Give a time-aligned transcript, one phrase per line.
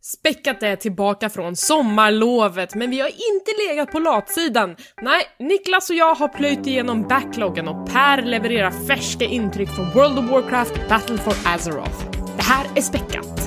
[0.00, 4.76] Späckat är tillbaka från sommarlovet, men vi har inte legat på latsidan.
[5.02, 10.18] Nej, Niklas och jag har plöjt igenom backloggen och Per levererar färska intryck från World
[10.18, 12.10] of Warcraft Battle for Azeroth.
[12.36, 13.37] Det här är Späckat.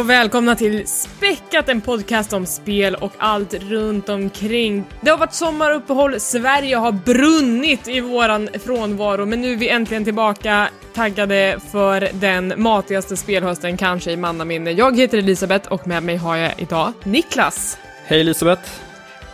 [0.00, 4.84] Och välkomna till Späckat, en podcast om spel och allt runt omkring.
[5.00, 10.04] Det har varit sommaruppehåll, Sverige har brunnit i våran frånvaro, men nu är vi äntligen
[10.04, 14.70] tillbaka taggade för den matigaste spelhösten kanske i mannaminne.
[14.70, 18.70] Jag heter Elisabeth och med mig har jag idag Niklas Hej Elisabeth!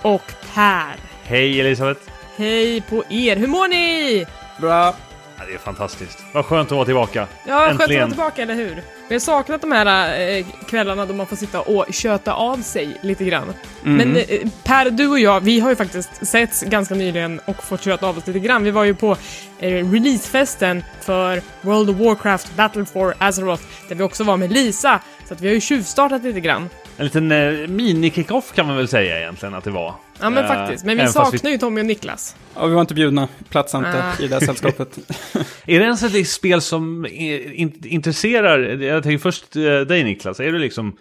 [0.03, 0.97] och Per.
[1.23, 2.01] Hej Elisabeth!
[2.37, 4.27] Hej på er, hur mår ni?
[4.61, 4.95] Bra!
[5.39, 6.25] Ja, det är fantastiskt.
[6.33, 7.27] Vad skönt att vara tillbaka.
[7.47, 8.09] Ja, skönt att vara Äntligen.
[8.09, 8.83] tillbaka, eller hur?
[9.09, 12.99] Vi har saknat de här eh, kvällarna då man får sitta och köta av sig
[13.01, 13.53] lite grann.
[13.83, 14.25] Men eh,
[14.65, 18.19] Per, du och jag, vi har ju faktiskt setts ganska nyligen och fått köta av
[18.19, 18.65] oss lite grann.
[18.65, 19.17] Vi var ju på
[19.59, 25.01] eh, releasefesten för World of Warcraft Battle for Azeroth, där vi också var med Lisa.
[25.29, 26.69] Så att vi har ju tjuvstartat lite grann.
[26.97, 29.95] En liten eh, mini-kick-off kan man väl säga egentligen att det var.
[30.21, 32.37] Ja men Eh, faktiskt, men vi saknar ju Tommy och Niklas.
[32.55, 34.23] Ja, vi var inte bjudna, platsade inte Ah.
[34.23, 34.99] i det här sällskapet.
[35.67, 40.41] Är det ens ett spel som är, in, intresserar, jag tänker först eh, dig Niklas,
[40.41, 40.97] är du liksom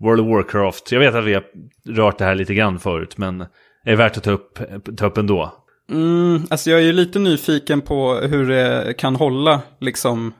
[0.00, 0.92] World of Warcraft?
[0.92, 1.44] Jag vet att vi har
[1.88, 3.46] rört det här lite grann förut, men är
[3.90, 4.58] det värt att ta upp,
[4.96, 5.54] ta upp ändå?
[5.90, 10.32] Mm, alltså jag är ju lite nyfiken på hur det kan hålla, liksom.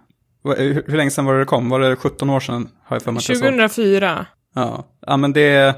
[0.44, 1.68] Hur, hur länge sedan var det det kom?
[1.68, 2.68] Var det 17 år sedan?
[2.84, 3.44] Har jag för mig att jag sa.
[3.44, 4.26] 2004.
[4.54, 4.84] Ja.
[5.06, 5.74] ja, men det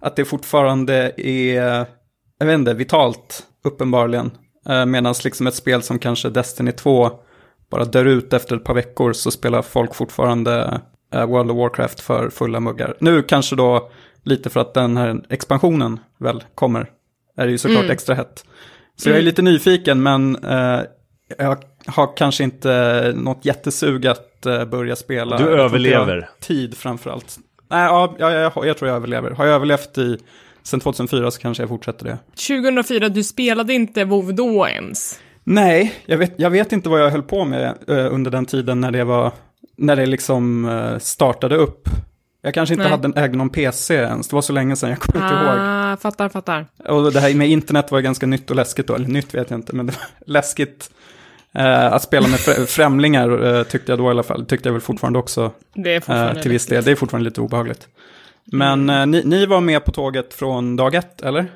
[0.00, 1.86] att det fortfarande är,
[2.38, 4.30] jag vet inte, vitalt, uppenbarligen.
[4.68, 7.10] Eh, Medan liksom ett spel som kanske Destiny 2
[7.70, 10.80] bara dör ut efter ett par veckor så spelar folk fortfarande
[11.14, 12.96] eh, World of Warcraft för fulla muggar.
[13.00, 13.90] Nu kanske då
[14.22, 16.90] lite för att den här expansionen väl kommer,
[17.36, 17.90] är det ju såklart Mm.
[17.90, 18.44] extra hett.
[18.96, 20.80] Så jag är lite nyfiken men eh,
[21.38, 25.38] jag har kanske inte något jättesug att eh, börja spela.
[25.38, 26.28] Du överlever.
[26.40, 27.38] Tid framförallt.
[27.68, 29.30] Nej, ja, ja, ja, jag, jag tror jag överlever.
[29.30, 30.18] Har jag överlevt i
[30.62, 32.18] sen 2004 så kanske jag fortsätter det.
[32.48, 35.20] 2004, du spelade inte WoW då ens.
[35.44, 38.80] Nej, jag vet, jag vet inte vad jag höll på med eh, under den tiden
[38.80, 39.32] när det var,
[39.76, 41.88] när det liksom eh, startade upp.
[42.42, 42.90] Jag kanske inte Nej.
[42.90, 45.54] hade, ägde någon PC ens, det var så länge sedan, jag kommer inte ihåg.
[45.58, 46.66] Ah, fattar, fattar.
[46.88, 49.58] Och det här med internet var ganska nytt och läskigt då, eller nytt vet jag
[49.58, 50.90] inte, men det var läskigt.
[51.54, 54.72] Eh, att spela med fr- främlingar eh, tyckte jag då i alla fall, tyckte jag
[54.72, 56.84] väl fortfarande också Det är eh, fortfarande till viss del.
[56.84, 57.88] Det är fortfarande lite obehagligt.
[58.44, 61.46] Men eh, ni, ni var med på tåget från dag ett, eller?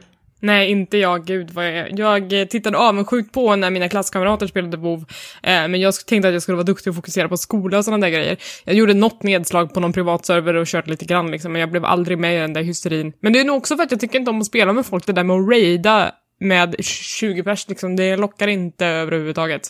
[0.40, 1.24] Nej, inte jag.
[1.24, 1.98] Gud vad jag...
[1.98, 5.04] Jag eh, tittade avundsjukt på när mina klasskamrater spelade WoW.
[5.42, 8.06] Eh, men jag tänkte att jag skulle vara duktig och fokusera på skola och sådana
[8.06, 8.36] där grejer.
[8.64, 11.84] Jag gjorde något nedslag på någon privatserver och kört lite grann liksom, men jag blev
[11.84, 13.12] aldrig med i den där hysterin.
[13.20, 15.06] Men det är nog också för att jag tycker inte om att spela med folk,
[15.06, 19.62] det där med att raida med 20 pers, liksom, det lockar inte överhuvudtaget.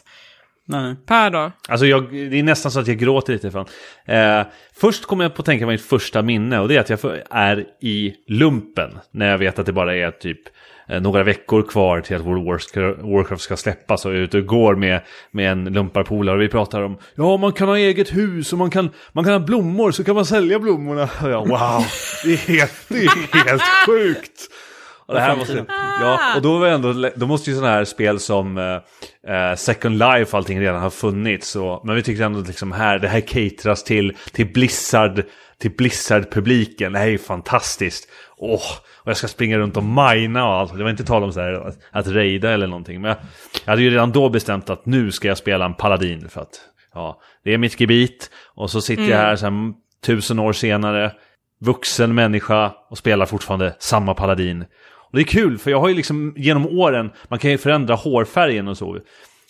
[0.68, 0.96] Nej.
[1.06, 1.52] Per då?
[1.68, 3.66] Alltså jag, det är nästan så att jag gråter lite ifrån.
[4.06, 4.42] Eh,
[4.76, 6.98] först kommer jag på att tänka på mitt första minne och det är att jag
[7.30, 8.98] är i lumpen.
[9.10, 10.38] När jag vet att det bara är typ
[10.88, 14.22] eh, några veckor kvar till att World of Warcraft- Warcraft ska släppas och jag är
[14.22, 15.00] ute och går med,
[15.30, 18.70] med en lumparpolare och vi pratar om ja man kan ha eget hus och man
[18.70, 21.02] kan, man kan ha blommor så kan man sälja blommorna.
[21.22, 21.84] Och jag, wow,
[22.24, 24.40] det är helt, det är helt sjukt.
[25.12, 25.64] Och det här måste,
[26.00, 29.98] ja, och då, var ändå, då måste ju sådana här spel som eh, eh, Second
[29.98, 31.56] Life och allting redan ha funnits.
[31.56, 35.24] Och, men vi tyckte ändå att liksom här, det här cateras till, till Blizzard,
[35.58, 36.92] till Blizzard-publiken.
[36.92, 38.08] Det här är ju fantastiskt.
[38.36, 38.62] Åh,
[39.02, 40.76] och jag ska springa runt och mina och allt.
[40.76, 43.00] Det var inte tal om så här, att, att raida eller någonting.
[43.00, 43.18] Men jag,
[43.64, 46.28] jag hade ju redan då bestämt att nu ska jag spela en paladin.
[46.28, 46.60] För att
[46.94, 48.30] ja, det är mitt gebit.
[48.54, 49.72] Och så sitter jag här så här,
[50.04, 51.12] tusen år senare,
[51.60, 54.64] vuxen människa och spelar fortfarande samma paladin.
[55.12, 57.94] Och det är kul, för jag har ju liksom genom åren, man kan ju förändra
[57.94, 58.98] hårfärgen och så.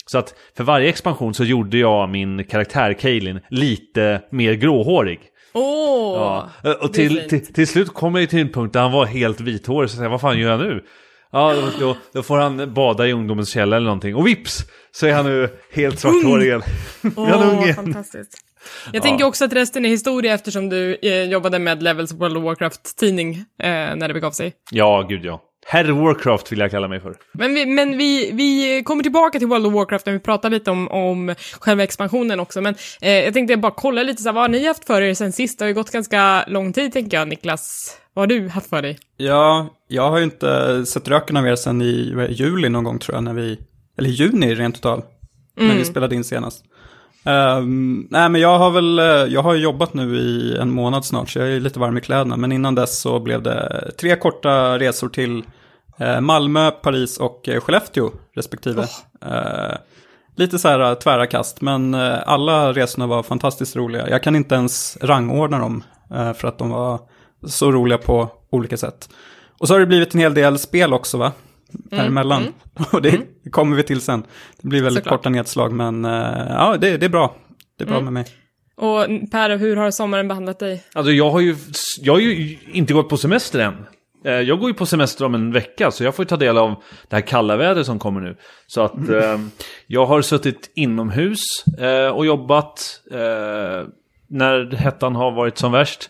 [0.05, 5.19] Så att för varje expansion så gjorde jag min karaktär Kaelin lite mer gråhårig.
[5.53, 6.49] Åh!
[6.63, 6.75] Ja.
[6.81, 9.39] Och till, till, till slut kom jag ju till en punkt där han var helt
[9.39, 10.83] vithårig, så jag vad fan gör jag nu?
[11.31, 14.15] Ja, då, då, då får han bada i ungdomens källa eller någonting.
[14.15, 16.61] Och vips så är han nu helt svarthårig igen.
[17.15, 17.73] Åh, unge.
[17.73, 18.37] fantastiskt.
[18.93, 22.43] Jag tänker också att resten är historia eftersom du eh, jobbade med Levels World of
[22.43, 24.53] Warcraft-tidning eh, när det begav sig.
[24.71, 25.41] Ja, gud ja.
[25.73, 27.15] Herr Warcraft vill jag kalla mig för.
[27.31, 30.71] Men, vi, men vi, vi kommer tillbaka till World of Warcraft när vi pratar lite
[30.71, 32.61] om, om själva expansionen också.
[32.61, 35.13] Men eh, jag tänkte bara kolla lite så här, vad har ni haft för er
[35.13, 35.59] sen sist?
[35.59, 37.97] Det har ju gått ganska lång tid tänker jag, Niklas.
[38.13, 38.97] Vad har du haft för dig?
[39.17, 43.15] Ja, jag har ju inte sett röken av er sedan i juli någon gång tror
[43.15, 43.59] jag, när vi,
[43.97, 45.03] eller juni rent utav,
[45.57, 46.65] när vi spelade in senast.
[47.25, 51.29] Um, nej men jag har väl, eh, jag har jobbat nu i en månad snart
[51.29, 52.37] så jag är lite varm i kläderna.
[52.37, 55.43] Men innan dess så blev det tre korta resor till
[56.21, 58.81] Malmö, Paris och eh, Skellefteå respektive.
[58.81, 59.75] Oh.
[60.35, 61.93] Lite så här tvära kast men
[62.25, 64.09] alla resorna var fantastiskt roliga.
[64.09, 66.99] Jag kan inte ens rangordna dem för att de var
[67.47, 69.09] så roliga på olika sätt.
[69.59, 71.31] Och så har det blivit en hel del spel också va?
[71.71, 72.41] Däremellan.
[72.41, 72.87] Mm, mm.
[72.91, 73.27] Och det mm.
[73.51, 74.23] kommer vi till sen.
[74.61, 75.19] Det blir väldigt Såklart.
[75.19, 77.35] korta nedslag men ja, det, det, är bra.
[77.77, 78.13] Det är bra mm.
[78.13, 78.25] med mig.
[78.75, 80.83] Och Per, hur har sommaren behandlat dig?
[80.93, 81.55] Alltså jag har ju,
[82.01, 83.85] jag har ju inte gått på semester än.
[84.23, 86.83] Eh, jag går ju på semester om en vecka så jag får ta del av
[87.09, 88.37] det här kalla vädret som kommer nu.
[88.67, 89.15] Så att mm.
[89.19, 89.39] eh,
[89.87, 91.39] jag har suttit inomhus
[91.79, 93.87] eh, och jobbat eh,
[94.27, 96.09] när hettan har varit som värst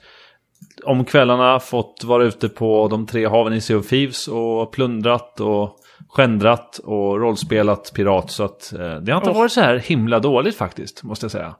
[0.83, 5.39] om kvällarna fått vara ute på de tre haven i Sea of Thieves och plundrat
[5.39, 5.77] och
[6.09, 8.31] skändrat och rollspelat pirat.
[8.31, 9.37] Så att eh, det har inte oh.
[9.37, 11.55] varit så här himla dåligt faktiskt, måste jag säga.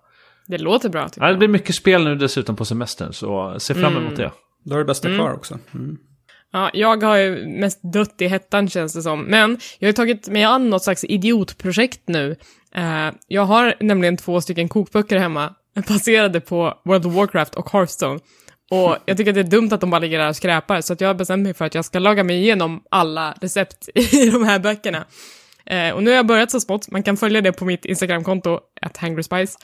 [0.47, 1.07] Det låter bra.
[1.15, 4.15] Ja, det blir mycket spel nu dessutom på semestern, så se fram emot mm.
[4.15, 4.31] det.
[4.63, 5.19] Då är det bästa mm.
[5.19, 5.59] kvar också.
[5.73, 5.97] Mm.
[6.53, 9.23] Ja, jag har ju mest dött i hettan känns det som.
[9.23, 12.35] Men jag har tagit mig an något slags idiotprojekt nu.
[12.77, 15.53] Uh, jag har nämligen två stycken kokböcker hemma
[15.87, 18.19] baserade på World of Warcraft och Hearthstone.
[18.71, 20.93] Och jag tycker att det är dumt att de bara ligger där och skräpar, så
[20.93, 24.29] att jag har bestämt mig för att jag ska laga mig igenom alla recept i
[24.29, 25.05] de här böckerna.
[25.65, 28.59] Eh, och nu har jag börjat så smått, man kan följa det på mitt Instagramkonto,
[28.81, 29.57] at hangryspice.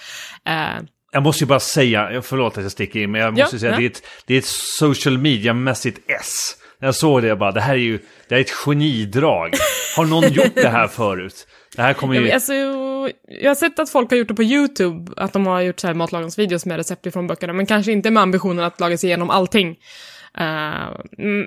[0.46, 3.60] Eh, jag måste ju bara säga, förlåt att jag sticker in, men jag måste ja,
[3.60, 4.46] säga att det är, ett, det är ett
[4.80, 6.56] social media-mässigt S.
[6.80, 9.54] När jag såg det, jag bara, det här är ju det är ett genidrag.
[9.98, 11.48] Har någon gjort det här förut?
[11.76, 12.28] Det här kommer ju...
[12.28, 12.54] Ja, alltså,
[13.42, 15.88] jag har sett att folk har gjort det på YouTube, att de har gjort så
[15.88, 19.30] här matlagningsvideos med recept ifrån böckerna, men kanske inte med ambitionen att laga sig igenom
[19.30, 19.70] allting.
[20.40, 21.00] Uh,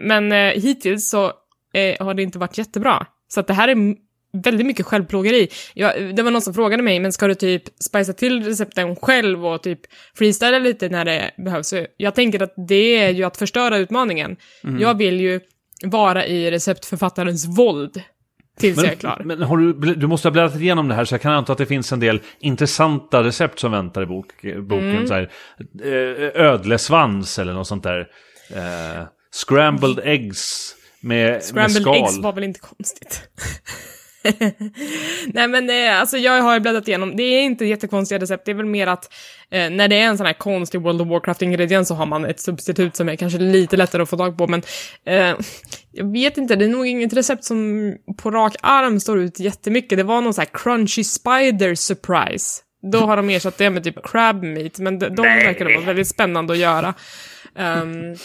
[0.06, 3.06] men uh, hittills så uh, har det inte varit jättebra.
[3.28, 3.74] Så att det här är
[4.32, 5.48] väldigt mycket självplågeri.
[5.74, 9.46] Jag, det var någon som frågade mig, men ska du typ spicea till recepten själv
[9.46, 9.80] och typ
[10.14, 11.74] freestyla lite när det behövs?
[11.96, 14.36] Jag tänker att det är ju att förstöra utmaningen.
[14.64, 14.80] Mm.
[14.80, 15.40] Jag vill ju
[15.84, 18.02] vara i receptförfattarens våld
[18.58, 19.22] tills men, jag är klar.
[19.24, 21.58] Men har du, du måste ha bläddrat igenom det här så jag kan anta att
[21.58, 24.90] det finns en del intressanta recept som väntar i bok, boken.
[24.90, 25.06] Mm.
[25.06, 25.30] Så här,
[25.84, 28.06] eh, ödlesvans eller något sånt där.
[28.50, 29.06] Eh,
[29.46, 31.94] scrambled eggs med, Scrambled med skal.
[31.94, 33.22] eggs var väl inte konstigt.
[35.26, 38.54] Nej men eh, alltså jag har bläddrat igenom, det är inte jättekonstiga recept, det är
[38.54, 39.12] väl mer att
[39.50, 42.40] eh, när det är en sån här konstig World of Warcraft-ingrediens så har man ett
[42.40, 44.62] substitut som är kanske lite lättare att få tag på, men
[45.06, 45.36] eh,
[45.92, 49.98] jag vet inte, det är nog inget recept som på rak arm står ut jättemycket.
[49.98, 52.62] Det var någon sån här crunchy spider surprise.
[52.92, 56.08] Då har de ersatt det med typ crab meat, men de, de verkar vara väldigt
[56.08, 56.94] spännande att göra.
[57.54, 58.16] Um,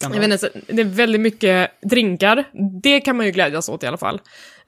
[0.00, 2.44] jag vet inte, det är väldigt mycket drinkar.
[2.82, 4.20] Det kan man ju glädjas åt i alla fall.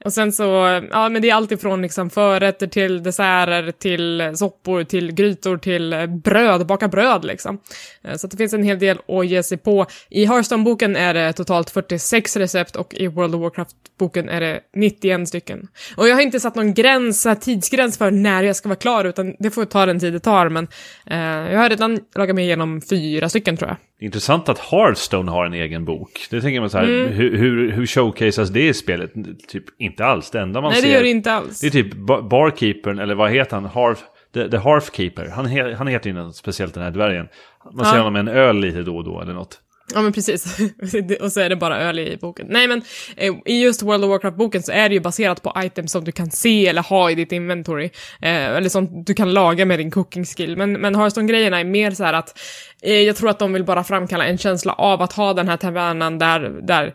[0.05, 0.43] Och sen så,
[0.91, 6.07] ja men det är allt ifrån liksom förrätter till desserter, till soppor, till grytor, till
[6.23, 7.59] bröd, baka bröd liksom.
[8.03, 9.85] Eh, så det finns en hel del att ge sig på.
[10.09, 15.27] I Hearthstone-boken är det totalt 46 recept och i World of Warcraft-boken är det 91
[15.27, 15.67] stycken.
[15.97, 19.35] Och jag har inte satt någon gräns, tidsgräns för när jag ska vara klar, utan
[19.39, 20.67] det får ta den tid det tar, men
[21.05, 23.77] eh, jag har redan lagat mig igenom fyra stycken tror jag.
[24.01, 26.27] Intressant att Hearthstone har en egen bok.
[26.29, 27.13] Det tänker man så här, mm.
[27.13, 29.13] hur, hur, hur showcasas det i spelet?
[29.47, 30.31] Typ inte alls.
[30.31, 30.87] Det enda man Nej, ser...
[30.87, 31.59] Nej, det gör det inte alls.
[31.59, 31.93] Det är typ
[32.29, 33.65] barkeepern, eller vad heter han?
[33.65, 33.99] Harf,
[34.33, 35.31] the, the Hearthkeeper.
[35.35, 37.27] Han, he, han heter ju något speciellt den här dvärgen.
[37.73, 39.61] Man ser honom med en öl lite då och då eller något.
[39.93, 40.59] Ja men precis,
[41.21, 42.47] och så är det bara öl i boken.
[42.49, 42.81] Nej men
[43.17, 46.11] eh, i just World of Warcraft-boken så är det ju baserat på items som du
[46.11, 47.85] kan se eller ha i ditt inventory.
[48.21, 50.57] Eh, eller som du kan laga med din cooking skill.
[50.57, 52.39] Men, men Hearthstone-grejerna är mer så här att
[52.81, 55.57] eh, jag tror att de vill bara framkalla en känsla av att ha den här
[55.57, 56.93] tavernan där, där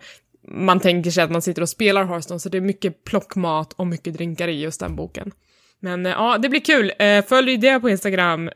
[0.48, 3.86] man tänker sig att man sitter och spelar Hearthstone, så det är mycket plockmat och
[3.86, 5.32] mycket drinkar i just den boken.
[5.80, 6.92] Men eh, ja, det blir kul.
[6.98, 8.50] Eh, följ det på Instagram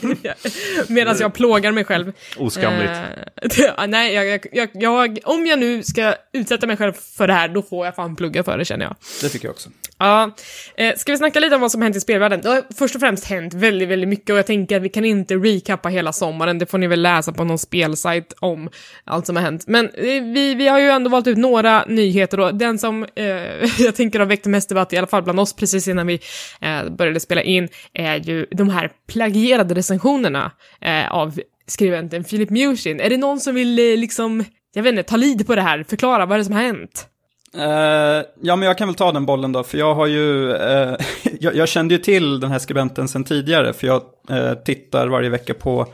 [0.88, 2.12] medan jag plågar mig själv.
[2.36, 2.90] Oskamligt.
[3.42, 7.48] Uh, nej, jag, jag, jag, om jag nu ska utsätta mig själv för det här,
[7.48, 8.96] då får jag fan plugga för det känner jag.
[9.22, 9.70] Det tycker jag också.
[10.02, 10.30] Ja.
[10.76, 12.40] eh, ska vi snacka lite om vad som hänt i spelvärlden?
[12.40, 15.04] Det har först och främst hänt väldigt, väldigt mycket och jag tänker att vi kan
[15.04, 16.58] inte recappa hela sommaren.
[16.58, 18.70] Det får ni väl läsa på någon spelsajt om
[19.04, 19.64] allt som har hänt.
[19.66, 23.26] Men eh, vi, vi har ju ändå valt ut några nyheter och den som eh,
[23.78, 26.20] jag tänker har väckt mest debatt, i alla fall bland oss precis innan vi
[26.60, 33.00] eh, började spela in, är ju de här plagierade recensionerna eh, av skribenten Philip Mushin.
[33.00, 34.44] Är det någon som vill eh, liksom,
[34.74, 37.08] jag vet inte, ta lid på det här, förklara vad det är som har hänt?
[37.56, 40.96] Uh, ja, men jag kan väl ta den bollen då, för jag har ju, uh,
[41.40, 45.28] jag, jag, kände ju till den här skribenten sedan tidigare, för jag uh, tittar varje
[45.28, 45.86] vecka på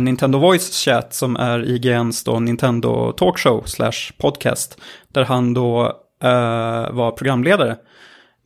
[0.00, 5.92] Nintendo Voice Chat som är IGNs då Nintendo Talkshow slash podcast, där han då
[6.90, 7.76] var programledare.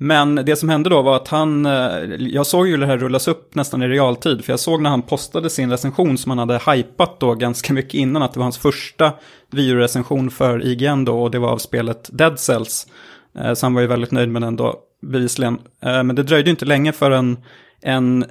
[0.02, 1.72] Men det som hände då var att han, eh,
[2.18, 5.02] jag såg ju det här rullas upp nästan i realtid, för jag såg när han
[5.02, 8.58] postade sin recension som han hade hypat då ganska mycket innan, att det var hans
[8.58, 9.12] första
[9.50, 12.86] videorecension för IGN då, och det var av spelet Dead Cells.
[13.38, 15.58] Eh, så han var ju väldigt nöjd med den då, bevisligen.
[15.82, 17.38] Eh, men det dröjde inte länge förrän
[17.82, 18.24] en,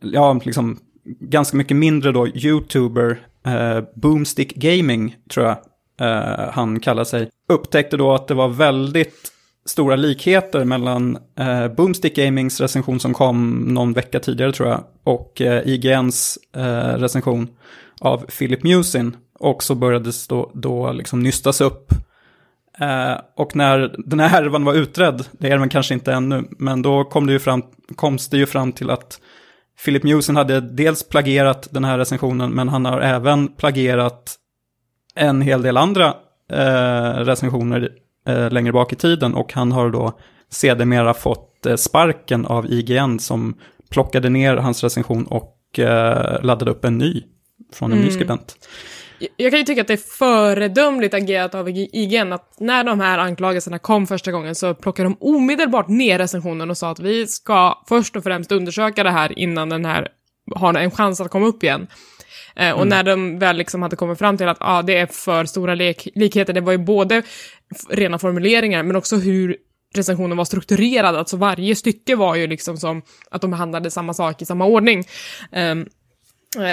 [0.00, 3.20] ja, liksom ganska mycket mindre då, YouTuber,
[3.94, 5.56] Boomstick Gaming tror jag
[6.52, 9.31] han kallar sig, upptäckte då att det var väldigt
[9.64, 15.40] stora likheter mellan eh, Boomstick Gamings recension som kom någon vecka tidigare tror jag och
[15.40, 17.48] eh, IGNs eh, recension
[18.00, 19.16] av Philip Musin.
[19.38, 21.92] Och så började det då, då liksom nystas upp.
[22.78, 26.82] Eh, och när den här härvan var utredd, det är den kanske inte ännu, men
[26.82, 27.62] då kom det ju fram,
[27.96, 29.20] koms det ju fram till att
[29.84, 34.36] Philip Musin hade dels plagierat den här recensionen, men han har även plagierat
[35.14, 36.14] en hel del andra
[36.50, 37.88] eh, recensioner
[38.26, 40.18] eh, längre bak i tiden och han har då
[40.50, 43.58] sedermera fått eh, sparken av IGN som
[43.90, 47.22] plockade ner hans recension och eh, laddade upp en ny
[47.72, 48.08] från en mm.
[48.08, 48.56] ny skribent.
[49.36, 53.18] Jag kan ju tycka att det är föredömligt agerat av IGN att när de här
[53.18, 57.82] anklagelserna kom första gången så plockade de omedelbart ner recensionen och sa att vi ska
[57.88, 60.08] först och främst undersöka det här innan den här
[60.54, 61.86] har en chans att komma upp igen.
[62.56, 62.88] Eh, och mm.
[62.88, 66.08] när de väl liksom hade kommit fram till att ah, det är för stora lik
[66.14, 67.22] likheter, det var ju både
[67.88, 69.56] rena formuleringar men också hur
[69.94, 74.42] recensionen var strukturerad, alltså varje stycke var ju liksom som att de behandlade samma sak
[74.42, 75.04] i samma ordning.
[75.52, 75.86] Um,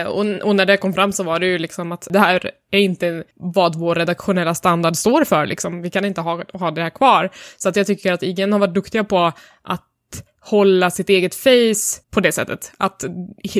[0.08, 2.80] och, och, när det kom fram så var det ju liksom att det här är
[2.80, 5.82] inte vad vår redaktionella standard står för, liksom.
[5.82, 7.30] Vi kan inte ha, ha det här kvar.
[7.58, 9.32] Så att jag tycker att IGN har varit duktiga på
[9.62, 9.89] att
[10.40, 12.72] hålla sitt eget face på det sättet.
[12.78, 13.04] Att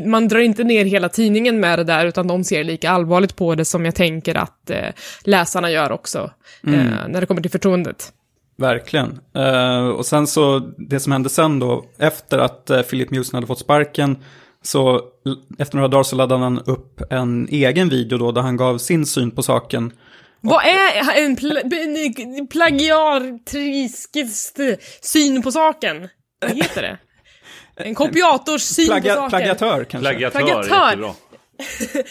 [0.06, 3.56] man drar inte ner hela tidningen med det där, utan de ser lika allvarligt på
[3.56, 4.90] det som jag tänker att eh,
[5.24, 6.32] läsarna gör också,
[6.64, 6.80] mm.
[6.80, 8.14] eh, när det kommer till förtroendet.
[8.58, 9.20] Verkligen.
[9.38, 13.48] Uh, och sen så, det som hände sen då, efter att uh, Philip Mewson hade
[13.48, 14.18] fått sparken,
[14.62, 15.02] så
[15.60, 19.06] efter några dagar så laddade han upp en egen video då, där han gav sin
[19.06, 19.92] syn på saken.
[20.42, 21.58] Vad är en pl
[22.50, 24.10] plagiatrisk
[25.02, 26.08] syn på saken?
[26.40, 26.98] Vad heter det?
[27.76, 29.30] En kopiators syn Plagia, på saken.
[29.30, 30.00] Plagiatör kanske?
[30.00, 31.14] Plagiatör, Plagiatör.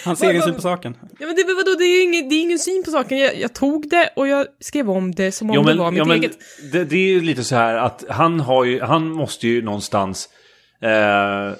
[0.05, 0.97] Hans egen syn på saken.
[1.19, 3.19] Ja men det, vadå, det är ingen, det är ingen syn på saken.
[3.19, 5.91] Jag, jag, tog det och jag skrev om det som om jo, men, det var
[5.91, 6.39] mitt ja, eget.
[6.73, 10.29] Det, det, är ju lite så här att han har ju, han måste ju någonstans
[10.83, 11.53] eh,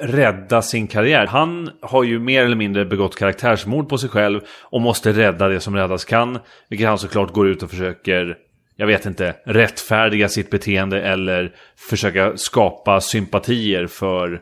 [0.00, 1.26] rädda sin karriär.
[1.26, 5.60] Han har ju mer eller mindre begått karaktärsmord på sig själv och måste rädda det
[5.60, 6.38] som räddas kan.
[6.68, 8.36] Vilket han såklart går ut och försöker
[8.76, 14.40] jag vet inte, rättfärdiga sitt beteende eller försöka skapa sympatier för,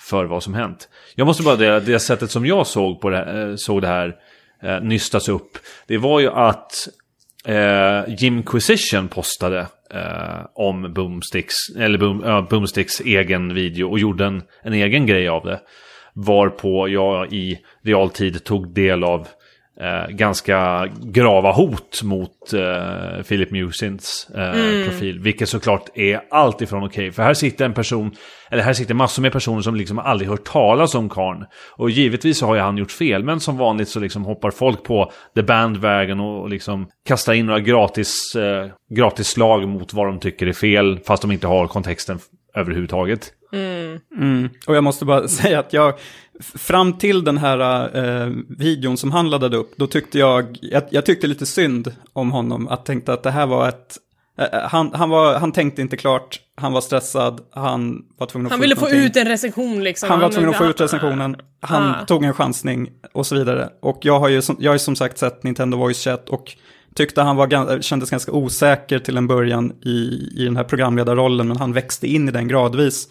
[0.00, 0.88] för vad som hänt.
[1.14, 4.16] Jag måste bara det, det sättet som jag såg på det, eh, såg det här
[4.62, 6.88] eh, nystas upp, det var ju att
[7.44, 14.24] eh, Jim Quisition postade eh, om Boomsticks, eller Boom, äh, Boomsticks egen video och gjorde
[14.24, 15.60] en, en egen grej av det.
[16.14, 19.28] Varpå jag i realtid tog del av
[19.82, 24.88] eh, ganska grava hot mot eh, Philip Musins eh, mm.
[24.88, 25.18] profil.
[25.18, 26.88] Vilket såklart är allt ifrån okej.
[26.88, 27.12] Okay.
[27.12, 28.10] För här sitter en person,
[28.50, 31.44] eller här sitter massor med personer som liksom aldrig hört talas om karn.
[31.76, 34.84] Och givetvis så har ju han gjort fel, men som vanligt så liksom hoppar folk
[34.84, 40.06] på the bandwagon och, och liksom kastar in några gratis, eh, gratis slag mot vad
[40.06, 42.18] de tycker är fel, fast de inte har kontexten
[42.54, 43.32] överhuvudtaget.
[43.52, 43.98] Mm.
[44.16, 44.48] Mm.
[44.66, 45.94] Och jag måste bara säga att jag,
[46.42, 51.06] fram till den här eh, videon som han laddade upp, då tyckte jag, jag, jag,
[51.06, 53.96] tyckte lite synd om honom, att tänkte att det här var ett,
[54.38, 58.52] eh, han, han, var, han tänkte inte klart, han var stressad, han var tvungen att
[58.52, 60.10] han få ville få ut en recension liksom.
[60.10, 62.04] Han var tvungen att få ut recensionen, han ah.
[62.06, 63.68] tog en chansning och så vidare.
[63.80, 66.56] Och jag har ju som, jag har ju som sagt sett Nintendo Voice Chat och
[66.94, 71.56] tyckte han var, kändes ganska osäker till en början i, i den här programledarrollen, men
[71.56, 73.08] han växte in i den gradvis.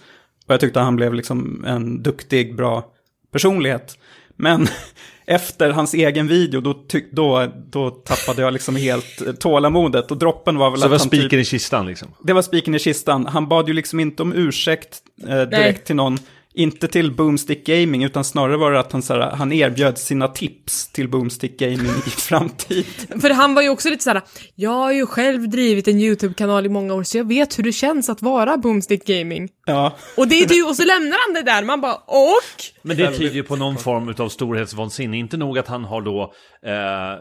[0.47, 2.85] Och jag tyckte han blev liksom en duktig, bra
[3.31, 3.97] personlighet.
[4.35, 4.67] Men
[5.25, 10.11] efter hans egen video, då, då, då tappade jag liksom helt tålamodet.
[10.11, 12.07] Och droppen var väl Så det var spiken typ, i kistan liksom?
[12.23, 13.25] Det var spiken i kistan.
[13.25, 15.81] Han bad ju liksom inte om ursäkt eh, direkt Nej.
[15.85, 16.19] till någon.
[16.53, 20.91] Inte till Boomstick Gaming, utan snarare var det att han, såhär, han erbjöd sina tips
[20.91, 23.21] till Boomstick Gaming i framtiden.
[23.21, 24.21] För han var ju också lite såhär,
[24.55, 27.71] jag har ju själv drivit en YouTube-kanal i många år, så jag vet hur det
[27.71, 29.49] känns att vara Boomstick Gaming.
[29.65, 29.97] Ja.
[30.17, 32.37] Och det är du, och så lämnar han det där, man bara, och?
[32.81, 36.33] Men det tyder ju på någon form av storhetsvansinne, inte nog att han har då
[36.65, 37.19] eh,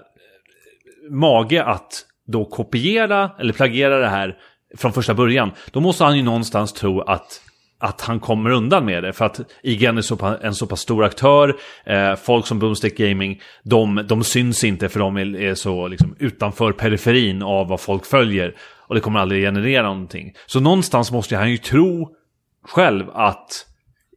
[1.11, 4.37] mage att då kopiera eller plagiera det här
[4.77, 7.41] från första början, då måste han ju någonstans tro att
[7.81, 9.13] att han kommer undan med det.
[9.13, 11.57] För att IGN är så pa, en så pass stor aktör.
[11.85, 16.17] Eh, folk som Boomstick Gaming, de, de syns inte för de är, är så liksom,
[16.19, 18.55] utanför periferin av vad folk följer.
[18.89, 20.33] och det kommer aldrig generera någonting.
[20.47, 22.15] Så någonstans måste han ju tro
[22.65, 23.67] själv att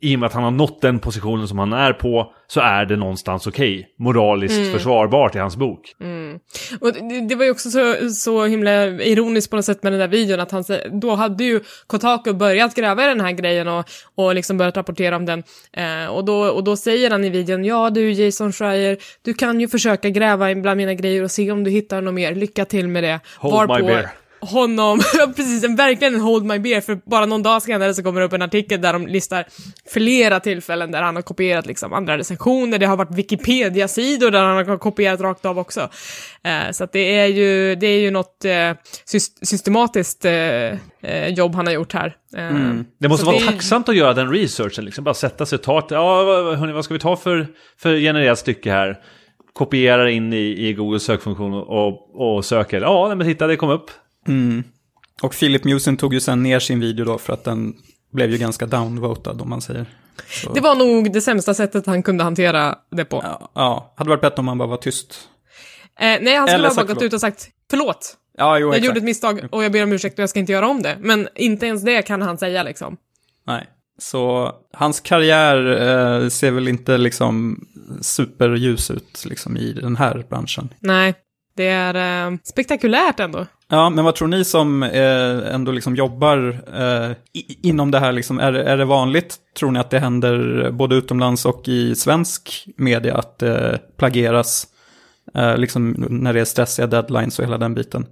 [0.04, 2.86] i och med att han har nått den positionen som han är på så är
[2.86, 3.80] det någonstans okej.
[3.80, 4.74] Okay, moraliskt mm.
[4.74, 5.96] försvarbart i hans bok.
[6.02, 6.40] Mm.
[6.82, 10.00] Och det, det, var ju också så, så himla ironiskt på något sätt med den
[10.00, 13.86] där videon att han, då hade ju Kotaku börjat gräva i den här grejen och,
[14.16, 15.44] och liksom börjat rapportera om den.
[15.74, 19.62] Eh, och, då, och då säger han i videon, ja du Jason Schreier, du kan
[19.62, 22.88] ju försöka gräva bland mina grejer och se om du hittar något mer, lycka till
[22.88, 23.20] med det.
[23.38, 25.00] Hold Varpå, my bear honom,
[25.36, 28.26] precis, en, verkligen en hold my beer, för bara någon dag senare så kommer det
[28.26, 29.46] upp en artikel där de listar
[29.94, 34.68] flera tillfällen där han har kopierat liksom andra recensioner, det har varit Wikipedia-sidor där han
[34.68, 35.90] har kopierat rakt av också.
[36.44, 38.72] Eh, så att det är ju, det är ju något eh,
[39.42, 42.16] systematiskt eh, eh, jobb han har gjort här.
[42.36, 42.86] Eh, mm.
[43.00, 43.46] Det måste vara det...
[43.46, 46.24] tacksamt att göra den researchen, liksom bara sätta sig och ta, ja
[46.56, 47.48] hörni, vad ska vi ta för,
[47.78, 49.00] för genererat stycke här?
[49.54, 52.82] kopierar in i, i Googles sökfunktion och, och söker.
[52.82, 53.92] Ja, men titta, det kom upp.
[54.28, 54.64] Mm.
[55.22, 57.74] Och Philip Musen tog ju sen ner sin video då för att den
[58.12, 59.86] blev ju ganska downvotad om man säger.
[60.28, 60.54] Så.
[60.54, 63.22] Det var nog det sämsta sättet han kunde hantera det på.
[63.24, 63.94] Ja, ja.
[63.98, 65.30] hade varit bättre om han bara var tyst.
[66.00, 68.18] Eh, nej, han skulle ha bara gått ut och sagt förlåt.
[68.38, 68.86] Ja, jo, jag exakt.
[68.86, 70.98] gjorde ett misstag och jag ber om ursäkt och jag ska inte göra om det.
[71.00, 72.98] Men inte ens det kan han säga liksom.
[73.48, 73.68] Nej,
[74.00, 75.82] så hans karriär
[76.22, 77.66] eh, ser väl inte liksom
[78.02, 80.74] superljus ut liksom i den här branschen.
[80.80, 81.14] Nej,
[81.56, 83.46] det är eh, spektakulärt ändå.
[83.74, 88.12] Ja, men vad tror ni som eh, ändå liksom jobbar eh, i, inom det här?
[88.12, 92.66] Liksom, är, är det vanligt, tror ni, att det händer både utomlands och i svensk
[92.78, 94.68] media att det eh, plagieras?
[95.36, 98.06] Eh, liksom när det är stressiga deadlines och hela den biten.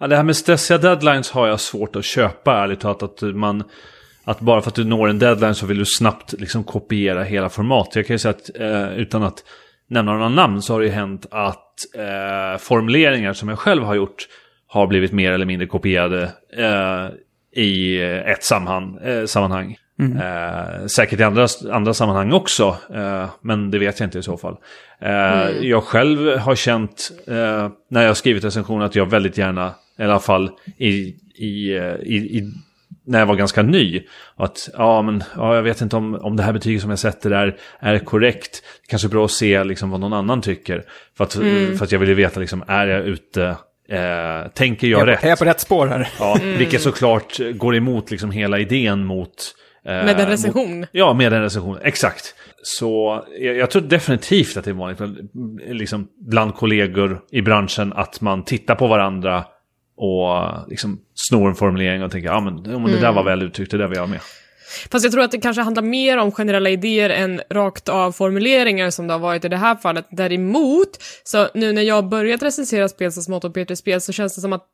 [0.00, 3.02] Ja, det här med stressiga deadlines har jag svårt att köpa, ärligt talat.
[3.02, 3.64] Att man...
[4.24, 7.48] Att bara för att du når en deadline så vill du snabbt liksom kopiera hela
[7.48, 7.88] format.
[7.94, 9.44] Jag kan ju säga att eh, utan att
[9.88, 13.94] nämna några namn så har det ju hänt att eh, formuleringar som jag själv har
[13.94, 14.26] gjort
[14.74, 16.22] har blivit mer eller mindre kopierade
[16.56, 17.08] eh,
[17.62, 18.98] i ett sammanhang.
[19.04, 19.76] Eh, sammanhang.
[19.98, 20.16] Mm.
[20.16, 24.36] Eh, säkert i andra, andra sammanhang också, eh, men det vet jag inte i så
[24.36, 24.56] fall.
[25.00, 25.68] Eh, mm.
[25.68, 30.02] Jag själv har känt eh, när jag har skrivit recensioner att jag väldigt gärna, i
[30.02, 32.52] alla fall i, i, i, i
[33.06, 34.02] när jag var ganska ny.
[34.36, 37.30] Att ja, men ja, jag vet inte om, om det här betyget som jag sätter
[37.30, 38.62] där är korrekt.
[38.82, 40.84] Det kanske är bra att se liksom, vad någon annan tycker.
[41.16, 41.78] För att, mm.
[41.78, 43.56] för att jag vill veta, liksom, är jag ute
[43.88, 45.24] Eh, tänker jag, jag rätt?
[45.24, 46.08] Är jag på rätt spår här?
[46.18, 46.58] Ja, mm.
[46.58, 49.54] vilket såklart går emot liksom hela idén mot...
[49.84, 50.80] Eh, med en recension?
[50.80, 52.34] Mot, ja, med en recension, exakt.
[52.62, 55.00] Så jag, jag, tror definitivt att det är vanligt
[55.66, 59.44] liksom, bland kollegor i branschen att man tittar på varandra
[59.96, 63.24] och liksom snor en formulering och tänker ja men, ja, men det där var mm.
[63.24, 64.20] väl uttryckt, det där vill jag med.
[64.90, 68.90] Fast jag tror att det kanske handlar mer om generella idéer än rakt av formuleringar
[68.90, 70.06] som det har varit i det här fallet.
[70.10, 70.88] Däremot,
[71.24, 74.52] så nu när jag börjat recensera spel så smått och PT-spel så känns det som
[74.52, 74.66] att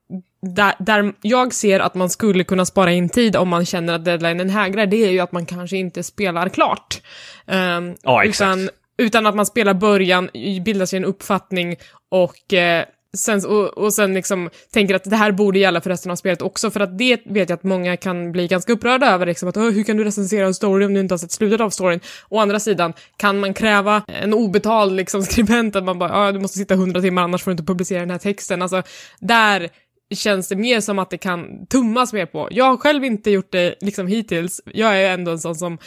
[0.42, 4.04] där, där, jag ser att man skulle kunna spara in tid om man känner att
[4.04, 7.02] deadlinen hägrar, det är ju att man kanske inte spelar klart.
[7.46, 8.58] Um, ja, exakt.
[8.58, 10.30] Utan, utan att man spelar början,
[10.64, 11.76] bildar sig en uppfattning
[12.08, 12.84] och eh,
[13.16, 16.42] Sen, och, och sen liksom tänker att det här borde gälla för resten av spelet
[16.42, 19.56] också, för att det vet jag att många kan bli ganska upprörda över, liksom att
[19.56, 22.00] hur kan du recensera en story om du inte har sett slutet av storyn?
[22.28, 26.40] Å andra sidan, kan man kräva en obetald liksom, skribent att man bara, ja, du
[26.40, 28.82] måste sitta hundra timmar annars får du inte publicera den här texten, alltså
[29.20, 29.70] där
[30.14, 32.48] känns det mer som att det kan tummas mer på.
[32.50, 34.60] Jag har själv inte gjort det liksom hittills.
[34.64, 35.78] Jag är ändå en sån som,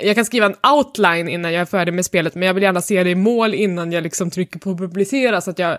[0.00, 2.80] jag kan skriva en outline innan jag är färdig med spelet, men jag vill gärna
[2.80, 5.78] se det i mål innan jag liksom trycker på publicera så att jag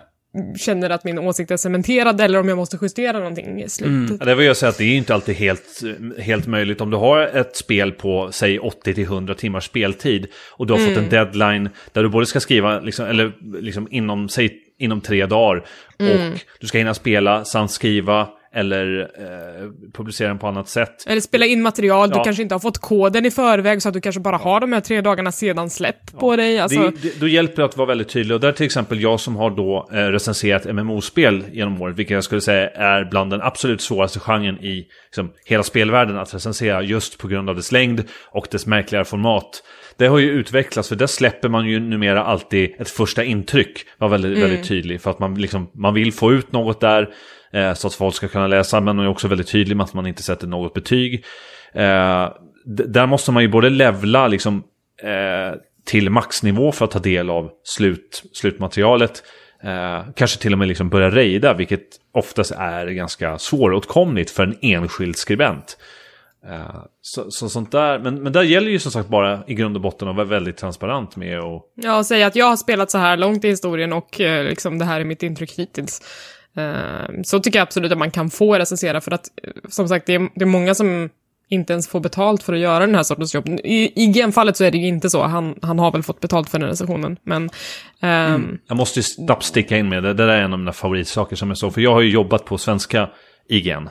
[0.58, 4.10] känner att min åsikt är cementerad eller om jag måste justera någonting i slutet.
[4.10, 4.18] Mm.
[4.18, 5.80] Det vill jag säga att det är inte alltid helt,
[6.18, 6.80] helt möjligt.
[6.80, 10.90] Om du har ett spel på, säg 80-100 timmars speltid och du har mm.
[10.90, 11.32] fått en mm.
[11.32, 15.64] deadline där du både ska skriva, liksom, eller liksom inom, säg, inom tre dagar
[15.98, 16.32] mm.
[16.32, 21.04] och du ska hinna spela samt skriva eller eh, publicera den på annat sätt.
[21.06, 22.18] Eller spela in material, ja.
[22.18, 24.72] du kanske inte har fått koden i förväg så att du kanske bara har de
[24.72, 26.18] här tre dagarna sedan släpp ja.
[26.18, 26.58] på dig.
[26.58, 26.80] Alltså...
[26.80, 29.36] Det, det, då hjälper det att vara väldigt tydlig och där till exempel jag som
[29.36, 33.80] har då eh, recenserat MMO-spel genom året, vilket jag skulle säga är bland den absolut
[33.80, 38.46] svåraste genren i liksom, hela spelvärlden att recensera just på grund av dess längd och
[38.50, 39.62] dess märkligare format
[39.96, 43.86] det har ju utvecklats, för där släpper man ju numera alltid ett första intryck.
[43.98, 44.50] Var väldigt, mm.
[44.50, 47.14] väldigt tydlig, för att man, liksom, man vill få ut något där.
[47.54, 49.94] Eh, så att folk ska kunna läsa, men hon är också väldigt tydlig med att
[49.94, 51.24] man inte sätter något betyg.
[51.72, 52.28] Eh,
[52.66, 54.64] där måste man ju både levla liksom,
[55.02, 59.22] eh, till maxnivå för att ta del av slut, slutmaterialet.
[59.62, 64.56] Eh, kanske till och med liksom börja rejda, vilket oftast är ganska svåråtkomligt för en
[64.62, 65.76] enskild skribent.
[66.48, 69.76] Eh, så, så, sånt där, men, men där gäller ju som sagt bara i grund
[69.76, 71.72] och botten att vara väldigt transparent med och...
[71.74, 74.78] Ja, och säga att jag har spelat så här långt i historien och eh, liksom
[74.78, 76.02] det här är mitt intryck hittills.
[76.56, 80.06] Ehm, så tycker jag absolut att man kan få recensera, för att eh, som sagt,
[80.06, 81.10] det är, det är många som
[81.48, 83.48] inte ens får betalt för att göra den här sortens jobb.
[83.48, 86.48] I, i GM-fallet så är det ju inte så, han, han har väl fått betalt
[86.50, 87.50] för den recensionen, men...
[88.00, 88.58] ehm, mm.
[88.68, 90.14] Jag måste ju snabbt sticka in med det.
[90.14, 91.74] Det där är en av mina favoritsaker som jag såg.
[91.74, 93.08] För jag har ju jobbat på svenska
[93.48, 93.88] IGN.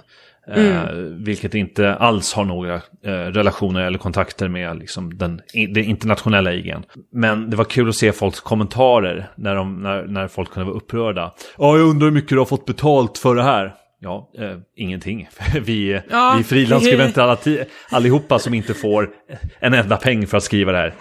[0.48, 0.92] Eh,
[1.26, 5.42] vilket inte alls har några eh, relationer eller kontakter med liksom, den,
[5.74, 6.84] det internationella IGN.
[7.12, 10.76] Men det var kul att se folks kommentarer när, de, när, när folk kunde vara
[10.78, 11.34] upprörda.
[11.58, 13.76] Ja, jag undrar hur mycket du har fått betalt för det här.
[14.00, 15.30] Ja, eh, ingenting.
[15.62, 16.36] vi, Ja.
[16.38, 17.38] vi frilansskribenter alla
[17.92, 19.10] allihopa som inte får
[19.60, 20.94] en enda peng för att skriva det här.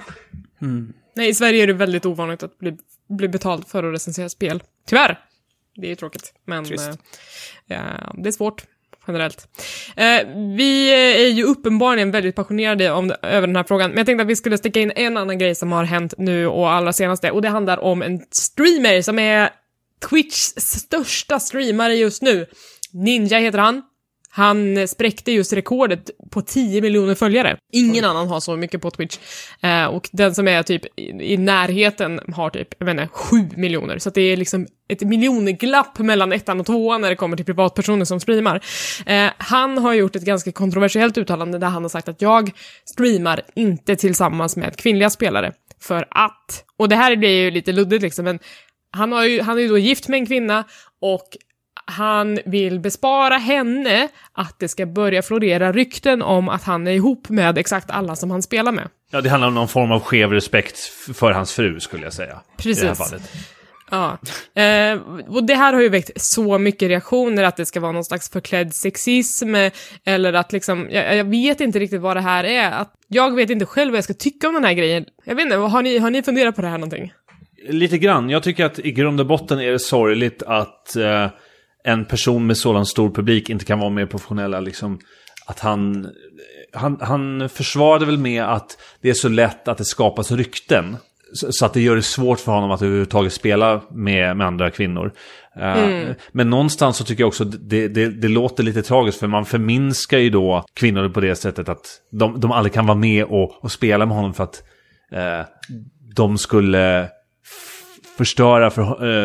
[1.15, 2.77] Nej, i Sverige är det väldigt ovanligt att bli,
[3.09, 4.63] bli betald för att recensera spel.
[4.89, 5.19] Tyvärr.
[5.77, 6.71] Det är ju tråkigt, men eh,
[7.67, 8.65] ja, det är svårt
[9.07, 9.49] generellt.
[9.97, 10.91] Eh, vi
[11.27, 14.37] är ju uppenbarligen väldigt passionerade om, över den här frågan, men jag tänkte att vi
[14.37, 17.49] skulle sticka in en annan grej som har hänt nu och allra senaste, och det
[17.49, 19.51] handlar om en streamer som är
[20.11, 22.47] Twitchs största streamare just nu.
[22.93, 23.83] Ninja heter han.
[24.35, 27.57] Han spräckte just rekordet på 10 miljoner följare.
[27.73, 29.19] Ingen annan har så mycket på Twitch.
[29.63, 33.99] Eh, och den som är typ i, närheten har typ, jag inte, 7 miljoner.
[33.99, 38.05] Så det är liksom ett miljoneglapp mellan ettan och tvåan när det kommer till privatpersoner
[38.05, 38.61] som streamar.
[39.07, 42.51] Eh, han har gjort ett ganska kontroversiellt uttalande där han har sagt att jag
[42.85, 45.53] streamar inte tillsammans med kvinnliga spelare.
[45.81, 48.39] För att, och det här blir ju lite luddigt liksom, men
[48.91, 50.65] han, har ju, han är ju då gift med en kvinna
[51.01, 51.29] och
[51.93, 57.29] han vill bespara henne att det ska börja florera rykten om att han är ihop
[57.29, 58.89] med exakt alla som han spelar med.
[59.11, 60.79] Ja, det handlar om någon form av skev respekt
[61.15, 62.29] för hans fru skulle jag säga.
[62.65, 62.99] I det här Precis.
[62.99, 63.31] fallet.
[63.91, 64.19] Ja.
[64.63, 68.05] Eh, och det här har ju väckt så mycket reaktioner att det ska vara någon
[68.05, 69.55] slags förklädd sexism
[70.05, 72.71] eller att liksom, jag, jag vet inte riktigt vad det här är.
[72.71, 75.05] Att, jag vet inte själv vad jag ska tycka om den här grejen.
[75.25, 77.13] Jag vet inte, har ni, har ni funderat på det här någonting?
[77.69, 78.31] Lite grann.
[78.31, 81.27] Jag tycker att i grund och botten är det sorgligt att eh,
[81.85, 84.61] en person med sådan stor publik inte kan vara mer professionella.
[84.61, 84.99] Liksom,
[85.47, 86.09] att han,
[86.73, 90.97] han, han försvarade väl med att det är så lätt att det skapas rykten.
[91.35, 94.71] Så, så att det gör det svårt för honom att överhuvudtaget spela med, med andra
[94.71, 95.13] kvinnor.
[95.57, 99.27] Eh, Men någonstans så tycker jag också att det, det, det låter lite tragiskt för
[99.27, 103.25] man förminskar ju då kvinnor på det sättet att de, de aldrig kan vara med
[103.25, 104.63] och, och spela med honom för att
[105.13, 105.47] eh,
[106.17, 107.09] de skulle
[108.19, 108.83] förstöra för,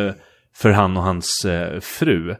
[0.08, 0.14] eh,
[0.58, 2.32] för han och hans eh, fru.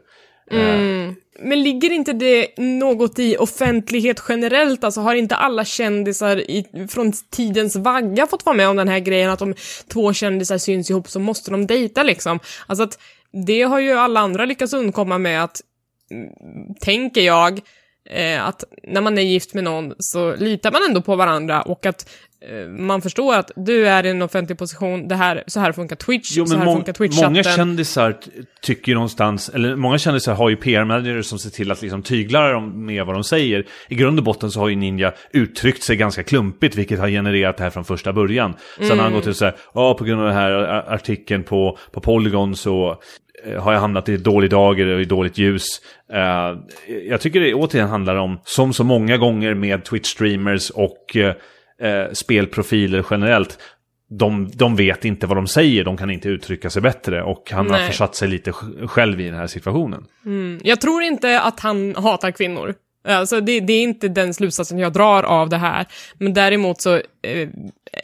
[0.50, 1.14] Eh, mm.
[1.40, 4.84] Men ligger inte det något i offentlighet generellt?
[4.84, 8.98] Alltså har inte alla kändisar i, från tidens vagga fått vara med om den här
[8.98, 9.54] grejen att om
[9.88, 12.40] två kändisar syns ihop så måste de dejta liksom?
[12.66, 12.98] Alltså att
[13.46, 15.60] det har ju alla andra lyckats undkomma med att,
[16.10, 17.60] mm, tänker jag,
[18.10, 21.86] eh, att när man är gift med någon så litar man ändå på varandra och
[21.86, 22.10] att
[22.68, 26.32] man förstår att du är i en offentlig position, det här, så här funkar Twitch,
[26.36, 27.24] Jo, så här funkar Twitch-chatten.
[27.24, 28.16] många kändisar
[28.62, 32.52] tycker ju någonstans, eller många kändisar har ju PR-managers som ser till att liksom tygla
[32.52, 33.66] dem med vad de säger.
[33.88, 37.56] I grund och botten så har ju Ninja uttryckt sig ganska klumpigt, vilket har genererat
[37.56, 38.54] det här från första början.
[38.78, 40.52] Sen har han gått ut och sagt, ja på grund av den här
[40.94, 42.98] artikeln på, på Polygon så
[43.44, 45.66] eh, har jag hamnat i dålig dager och i dåligt ljus.
[46.12, 46.56] Eh,
[47.08, 51.34] jag tycker det återigen handlar om, som så många gånger med Twitch-streamers och eh,
[51.82, 53.58] eh, spelprofiler generellt,
[54.10, 57.70] de, de vet inte vad de säger, de kan inte uttrycka sig bättre och han
[57.70, 57.86] har Nej.
[57.86, 60.04] försatt sig lite sj- själv i den här situationen.
[60.62, 62.74] Jag tror inte att han hatar kvinnor.
[63.08, 65.86] Alltså det, det är inte den slutsatsen jag drar av det här.
[66.18, 67.48] Men däremot så eh,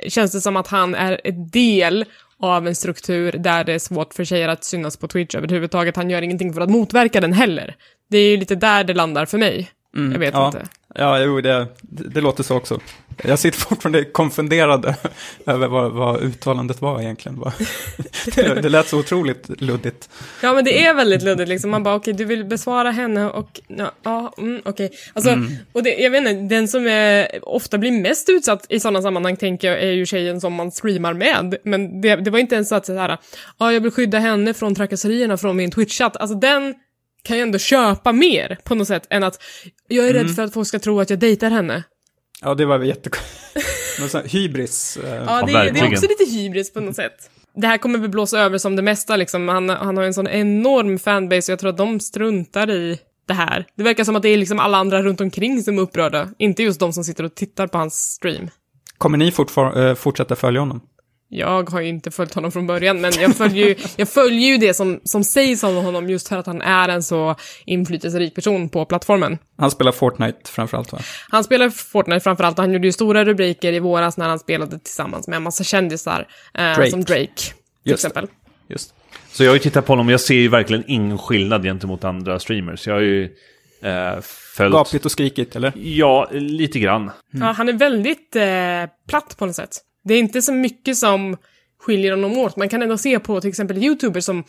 [0.09, 2.05] känns det som att han är ett del
[2.41, 5.97] av en struktur där det är svårt för tjejer att synas på Twitch överhuvudtaget.
[5.97, 7.75] Han gör ingenting för att motverka den heller.
[8.11, 9.71] Det är ju lite där det landar för mig.
[10.13, 10.47] jag vet ja.
[10.47, 10.63] inte.
[10.95, 12.81] Ja, jo, det, det, det låter så också.
[13.24, 14.94] Jag sitter fortfarande konfunderad
[15.46, 17.40] över vad, vad uttalandet var egentligen.
[18.35, 20.09] Det, det lät så otroligt luddigt.
[20.42, 21.70] Ja, men det är väldigt luddigt liksom.
[21.70, 24.90] Man bara, okej, du vill besvara henne och, ja, ja mm, okej.
[25.12, 25.38] Alltså,
[25.72, 29.37] och det, jag vet inte, den som är, ofta blir mest utsatt i sådana sammanhang,
[29.37, 31.57] tänker jag, är ju tjejen som man streamar med.
[31.64, 33.18] Men det, det var inte ens så att såhär,
[33.59, 36.16] ja, jag vill skydda henne från trakasserierna från min Twitch-chatt.
[36.16, 36.74] Alltså den
[37.22, 39.42] kan jag ändå köpa mer på något sätt än att
[39.88, 41.83] jag är rädd för att folk ska tro att jag dejtar henne.
[42.45, 44.25] Ja, det var jättekonstigt.
[44.35, 44.97] Hybris.
[44.97, 47.31] Eh, Ja, det, är- det är också lite hybris på något sätt.
[47.57, 49.49] Det här kommer väl blåsa över som det mesta liksom.
[49.49, 53.35] Han, han har en sån enorm fanbase och jag tror att de struntar i det
[53.35, 53.65] här.
[53.77, 56.29] Det verkar som att det är liksom alla andra runt omkring som är upprörda.
[56.39, 58.49] Inte just de som sitter och tittar på hans stream.
[58.99, 60.81] Kommer ni fortfar- eh, fortsätta följa honom?
[61.29, 64.59] Jag har ju inte följt honom från början, men jag följer ju, jag följer ju
[64.59, 68.69] det som, som sägs om honom just för att han är en så inflytelserik person
[68.69, 69.39] på plattformen.
[69.59, 70.99] Han spelar Fortnite framförallt, va?
[71.29, 74.79] Han spelar Fortnite framförallt och han gjorde ju stora rubriker i våras när han spelade
[74.79, 76.91] tillsammans med en massa kändisar, eh, Drake.
[76.91, 77.53] som Drake, till
[77.85, 78.09] Just det.
[78.09, 78.29] exempel.
[78.69, 78.95] Just.
[79.33, 82.05] Så jag har ju tittat på honom och jag ser ju verkligen ingen skillnad gentemot
[82.05, 82.87] andra streamers.
[82.87, 83.25] Jag har ju
[83.83, 84.21] eh,
[84.57, 84.73] följt...
[84.73, 85.73] Gapigt och skrikigt, eller?
[85.77, 87.11] Ja, lite grann.
[87.31, 88.45] Ja, han är väldigt eh,
[89.09, 89.81] platt på något sätt.
[90.05, 91.37] Det är inte så mycket som
[91.79, 92.57] skiljer honom åt.
[92.57, 94.45] Man kan ändå se på till exempel YouTubers som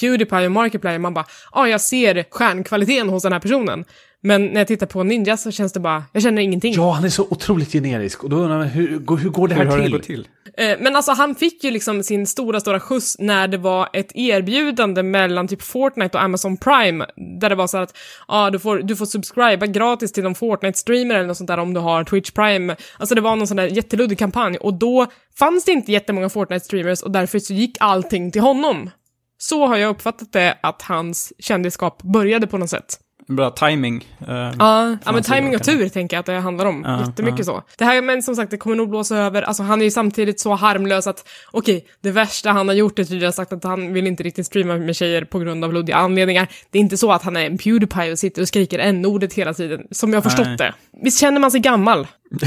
[0.00, 3.84] Pewdiepie och Markiplier, man bara, ja, ah, jag ser stjärnkvaliteten hos den här personen.
[4.26, 6.74] Men när jag tittar på Ninja så känns det bara, jag känner ingenting.
[6.74, 8.24] Ja, han är så otroligt generisk.
[8.24, 9.92] Och då undrar man, hur, hur går det här Hur till?
[9.92, 10.28] det till?
[10.56, 14.12] Eh, Men alltså han fick ju liksom sin stora, stora skjuts när det var ett
[14.14, 17.06] erbjudande mellan typ Fortnite och Amazon Prime,
[17.40, 17.96] där det var så att
[18.28, 21.74] ja, du, får, du får subscriba gratis till någon Fortnite-streamer eller något sånt där om
[21.74, 22.76] du har Twitch Prime.
[22.98, 25.06] Alltså det var någon sån där jätteluddig kampanj och då
[25.38, 28.90] fanns det inte jättemånga Fortnite-streamers och därför så gick allting till honom.
[29.38, 32.98] Så har jag uppfattat det, att hans kändisskap började på något sätt.
[33.28, 34.04] Bra timing.
[34.28, 36.82] eh, Ja, ja men timing och tur tänker jag att det handlar om.
[36.86, 37.62] Ja, Jättemycket så.
[37.78, 39.42] Det här, men som sagt, det kommer nog blåsa över.
[39.42, 43.04] Alltså han är ju samtidigt så harmlös att, okej, det värsta han har gjort är
[43.04, 46.48] tydligen sagt att han vill inte riktigt streama med tjejer på grund av luddiga anledningar.
[46.70, 49.54] Det är inte så att han är en Pewdiepie och sitter och skriker n-ordet hela
[49.54, 50.56] tiden, som jag har förstått Nej.
[50.56, 50.74] det.
[51.02, 52.06] Visst känner man sig gammal?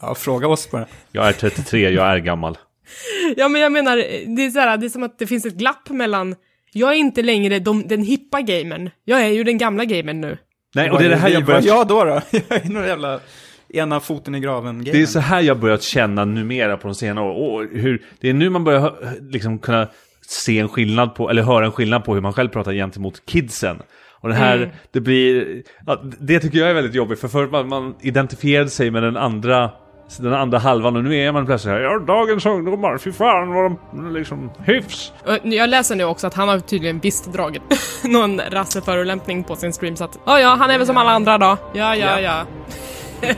[0.00, 0.86] Ja, fråga oss bara.
[1.12, 2.58] Jag är 33, jag är gammal.
[3.36, 3.96] Ja, men jag menar,
[4.36, 6.34] det är, så här, det är som att det finns ett glapp mellan,
[6.74, 10.38] jag är inte längre de, den hippa gamern, jag är ju den gamla gamern nu.
[10.74, 11.62] Nej, och det är det här jag börjar...
[11.62, 12.20] Ja, då då.
[12.48, 13.20] Jag är någon jävla
[13.68, 17.24] ena foten i graven Det är så här jag börjat känna numera på de senare
[17.24, 17.68] åren.
[17.70, 19.88] Och hur, det är nu man börjar liksom kunna
[20.26, 23.82] se en skillnad på, eller höra en skillnad på hur man själv pratar gentemot kidsen.
[24.20, 27.68] Och det här, det blir, ja, det tycker jag är väldigt jobbigt för förr man,
[27.68, 29.70] man identifierade sig med den andra
[30.18, 33.76] den andra halvan och nu är man plötsligt här, ja dagens ungdomar, fy fan vad
[33.92, 35.12] de liksom hyfs.
[35.26, 37.62] Och Jag läser nu också att han har tydligen visst dragit
[38.04, 41.38] någon rasseförolämpning på sin stream så att, ja ja, han är väl som alla andra
[41.38, 41.56] då.
[41.72, 42.42] Ja, ja, ja.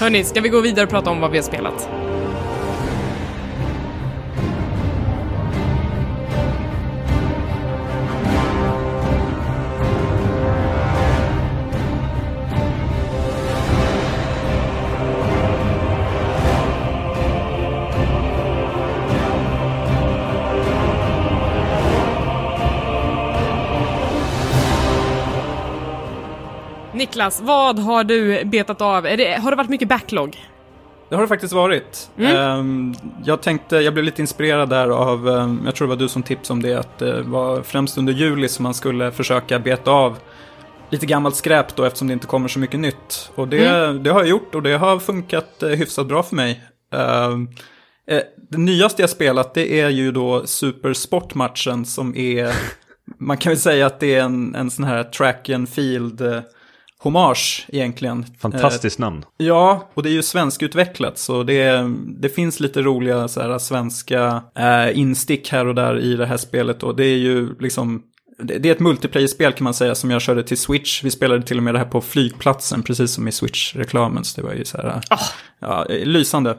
[0.00, 1.88] Hörni, ska vi gå vidare och prata om vad vi har spelat?
[27.14, 29.02] Niklas, vad har du betat av?
[29.02, 30.36] Det, har det varit mycket backlog?
[31.08, 32.10] Det har det faktiskt varit.
[32.18, 36.08] Ehm, jag tänkte, jag blev lite inspirerad där av, ehm, jag tror det var du
[36.08, 39.90] som tipsade om det, att det var främst under juli som man skulle försöka beta
[39.90, 40.18] av
[40.90, 43.30] lite gammalt skräp då eftersom det inte kommer så mycket nytt.
[43.34, 46.62] Och det, det har jag gjort och det har funkat eh, hyfsat bra för mig.
[46.94, 47.48] Ehm,
[48.10, 52.54] eh, det nyaste jag spelat det är ju då Supersportmatchen som är,
[53.18, 56.40] man kan väl säga att det är en, en sån här track and field eh,
[57.04, 58.26] hommage egentligen.
[58.38, 59.24] Fantastiskt namn.
[59.36, 64.42] Ja, och det är ju svenskutvecklat så det, det finns lite roliga så här, svenska
[64.58, 66.82] eh, instick här och där i det här spelet.
[66.82, 68.02] Och det är ju liksom,
[68.38, 71.04] det, är ett multiplayer-spel kan man säga som jag körde till Switch.
[71.04, 74.24] Vi spelade till och med det här på flygplatsen, precis som i Switch-reklamen.
[74.24, 75.00] Så det var ju så här,
[75.60, 76.58] ja, eh, lysande.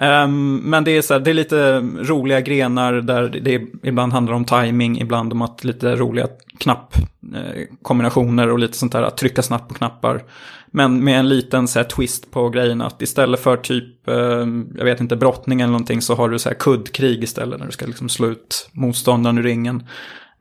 [0.00, 4.34] Um, men det är, så här, det är lite roliga grenar där det ibland handlar
[4.34, 6.28] om timing, ibland om att lite roliga
[6.58, 10.24] knappkombinationer eh, och lite sånt där, att trycka snabbt på knappar.
[10.66, 14.84] Men med en liten så här, twist på grejerna, att istället för typ, eh, jag
[14.84, 17.86] vet inte, brottning eller någonting så har du så här kuddkrig istället när du ska
[17.86, 19.86] liksom slå ut motståndaren ur ringen.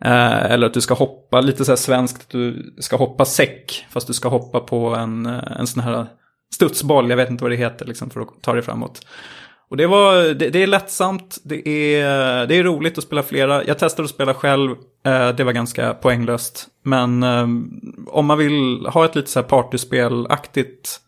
[0.05, 3.85] Eh, eller att du ska hoppa, lite så här svenskt, att du ska hoppa säck,
[3.89, 6.05] fast du ska hoppa på en, eh, en sån här
[6.53, 9.05] studsboll, jag vet inte vad det heter, liksom, för att ta dig framåt.
[9.71, 13.65] Och det, var, det, det är lättsamt, det är, det är roligt att spela flera.
[13.65, 14.71] Jag testade att spela själv,
[15.05, 16.67] eh, det var ganska poänglöst.
[16.83, 17.47] Men eh,
[18.07, 20.99] om man vill ha ett lite så här partyspelaktigt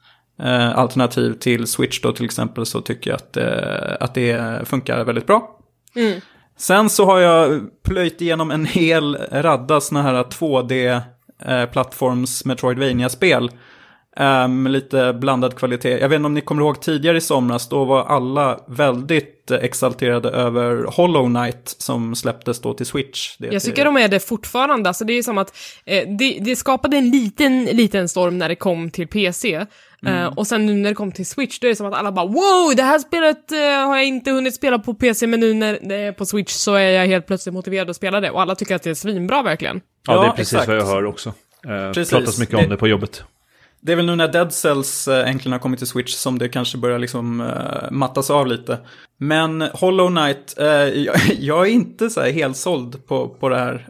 [0.42, 5.04] eh, alternativ till Switch då till exempel så tycker jag att, eh, att det funkar
[5.04, 5.60] väldigt bra.
[6.58, 13.52] Sen så har jag plöjt igenom en hel radda sådana här 2D-plattforms Metroidvania-spel.
[14.20, 16.00] Eh, med lite blandad kvalitet.
[16.00, 19.58] Jag vet inte om ni kommer ihåg tidigare i somras, då var alla väldigt eh,
[19.58, 23.38] exalterade över Hollow Knight som släpptes då till Switch.
[23.38, 24.90] Det Jag till- tycker de är det fortfarande.
[24.90, 25.54] Alltså det är som att
[25.86, 29.66] eh, det, det skapade en liten, liten storm när det kom till PC.
[30.08, 32.12] Eh, och sen nu när det kom till Switch, då är det som att alla
[32.12, 35.54] bara wow, det här spelet eh, har jag inte hunnit spela på PC, men nu
[35.54, 38.30] när det är på Switch så är jag helt plötsligt motiverad att spela det.
[38.32, 39.82] Och alla tycker att det är svinbra verkligen.
[40.08, 40.68] Ja, Ja, det är precis exakt.
[40.68, 41.30] vad jag hör också.
[41.68, 42.10] Eh, Precis.
[42.14, 43.24] pratas mycket om Det- det på jobbet.
[43.86, 46.50] Det är väl nu när Dead Cells eh, äntligen har kommit till Switch som det
[46.50, 48.80] kanske börjar liksom eh, mattas av lite.
[49.18, 50.68] Men Hollow Knight, eh,
[51.04, 53.88] jag, jag är inte så här helt såld på, på det här.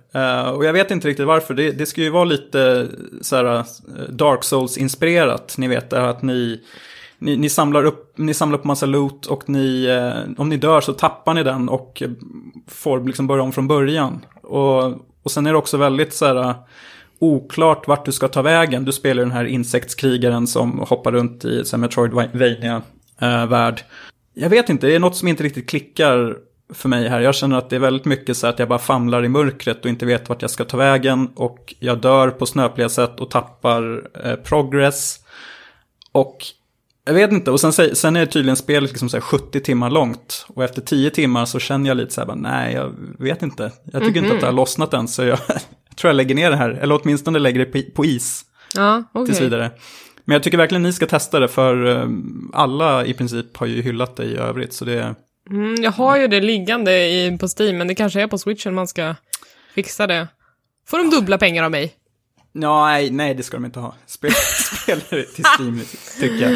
[0.54, 1.54] Och jag vet inte riktigt varför.
[1.54, 2.88] Det, det ska ju vara lite
[3.22, 3.66] så här
[4.10, 5.58] Dark Souls-inspirerat.
[5.58, 6.62] Ni vet, det här att ni,
[7.20, 9.88] ni, ni, samlar upp, ni samlar upp massa loot och ni,
[10.38, 11.70] om ni dör så tappar ni den.
[11.70, 12.04] Och
[12.68, 14.26] får liksom börja om från början.
[14.42, 14.84] Och,
[15.24, 16.56] och sen är det också väldigt så här
[17.24, 18.86] oklart vart du ska ta vägen.
[18.86, 23.82] Du spelar den här insektskrigaren som hoppar runt i här, Metroidvania-värld.
[24.34, 26.38] Jag vet inte, det är något som inte riktigt klickar
[26.74, 27.20] för mig här.
[27.20, 29.90] Jag känner att det är väldigt mycket så att jag bara famlar i mörkret och
[29.90, 31.30] inte vet vart jag ska ta vägen.
[31.36, 35.20] Och jag dör på snöpliga sätt och tappar eh, progress.
[36.12, 36.38] Och
[37.06, 40.46] jag vet inte, och sen, sen är tydligen spelet liksom så 70 timmar långt.
[40.48, 43.72] Och efter 10 timmar så känner jag lite så här, nej jag vet inte.
[43.84, 44.18] Jag tycker mm -hmm.
[44.18, 45.40] inte att det har lossnat än, så jag,
[45.96, 46.70] tror jag lägger ner det här.
[46.70, 48.46] Eller åtminstone lägger det på is.
[48.76, 49.26] Ja, okay.
[49.26, 49.72] Tills vidare.
[50.26, 52.08] Men jag tycker verkligen ni ska testa det, för eh,
[52.54, 54.74] alla i princip har ju hyllat det i övrigt.
[54.74, 55.16] Så det...
[55.50, 58.74] Mm, jag har ju det liggande i, på Steam, men det kanske är på Switchen
[58.74, 59.16] man ska
[59.76, 60.28] fixa det.
[60.88, 61.94] Får de dubbla pengar av mig?
[62.56, 63.94] Nej, nej, det ska de inte ha.
[64.06, 64.32] Spel,
[64.84, 65.82] spelare till Steam,
[66.20, 66.52] tycker jag.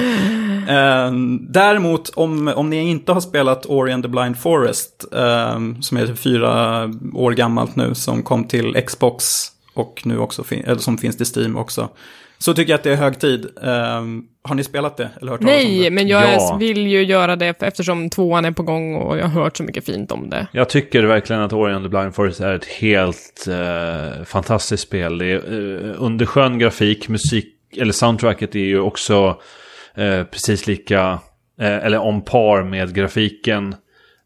[0.68, 1.14] Uh,
[1.50, 6.16] däremot, om, om ni inte har spelat Ori and the Blind Forest, uh, som är
[6.16, 6.84] fyra
[7.14, 9.26] år gammalt nu, som kom till Xbox
[9.74, 11.90] och nu också, fin eller som finns till Steam också,
[12.38, 13.46] så tycker jag att det är hög tid.
[13.56, 15.10] Um, har ni spelat det?
[15.22, 15.92] Eller hört Nej, det?
[15.92, 16.58] men jag ja.
[16.60, 19.86] vill ju göra det eftersom tvåan är på gång och jag har hört så mycket
[19.86, 20.48] fint om det.
[20.52, 25.18] Jag tycker verkligen att Ori and the Blind Forest är ett helt uh, fantastiskt spel.
[25.18, 29.28] Det är uh, underskön grafik, musik, eller soundtracket är ju också
[29.98, 31.20] uh, precis lika,
[31.60, 33.76] eller om par med grafiken.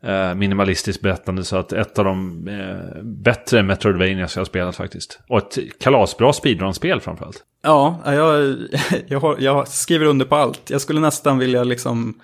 [0.03, 5.19] Eh, minimalistiskt berättande så att ett av de eh, bättre Metroidvanias jag har spelat faktiskt.
[5.27, 7.43] Och ett kalasbra speedrun-spel framförallt.
[7.63, 8.55] Ja, jag,
[9.07, 10.69] jag, jag, skriver under på allt.
[10.69, 12.19] Jag skulle nästan vilja liksom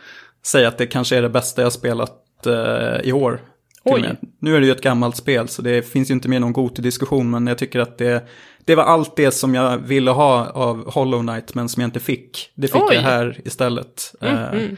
[0.45, 3.41] säga att det kanske är det bästa jag har spelat eh, i år.
[3.83, 4.15] Oj.
[4.39, 7.29] Nu är det ju ett gammalt spel så det finns ju inte med någon Goti-diskussion
[7.29, 8.27] men jag tycker att det,
[8.65, 11.99] det var allt det som jag ville ha av Hollow Knight men som jag inte
[11.99, 12.51] fick.
[12.55, 12.95] Det fick Oj.
[12.95, 14.13] jag här istället.
[14.21, 14.77] Mm, uh, mm.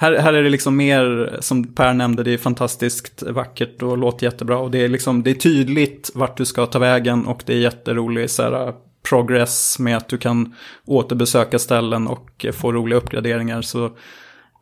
[0.00, 4.26] Här, här är det liksom mer, som Per nämnde, det är fantastiskt vackert och låter
[4.26, 4.58] jättebra.
[4.58, 7.58] Och det är, liksom, det är tydligt vart du ska ta vägen och det är
[7.58, 8.74] jätterolig så här, äh,
[9.08, 10.54] progress med att du kan
[10.86, 13.62] återbesöka ställen och få roliga uppgraderingar.
[13.62, 13.84] Så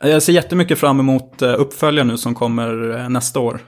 [0.02, 3.60] äh, jag ser jättemycket fram emot äh, uppföljaren nu som kommer nästa år.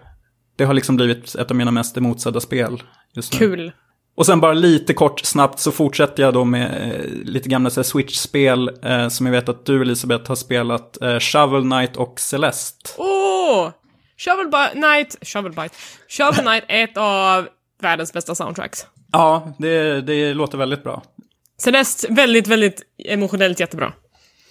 [0.56, 2.82] Det har liksom blivit ett av mina mest emotsedda spel
[3.14, 3.38] just nu.
[3.38, 3.72] Kul.
[4.14, 8.70] Och sen bara lite kort snabbt så fortsätter jag då med eh, lite gamla Switch-spel
[8.82, 11.02] eh, som jag vet att du Elisabeth har spelat.
[11.02, 12.90] Eh, Shovel Knight och Celeste.
[12.98, 13.66] Åh!
[13.66, 13.70] Oh!
[14.16, 15.74] Shovel Knight, Shovel Bite.
[16.08, 17.48] Shovel Knight är ett av
[17.82, 18.86] världens bästa soundtracks.
[19.12, 21.02] Ja, det, det låter väldigt bra.
[21.58, 23.92] Celeste, väldigt, väldigt emotionellt jättebra.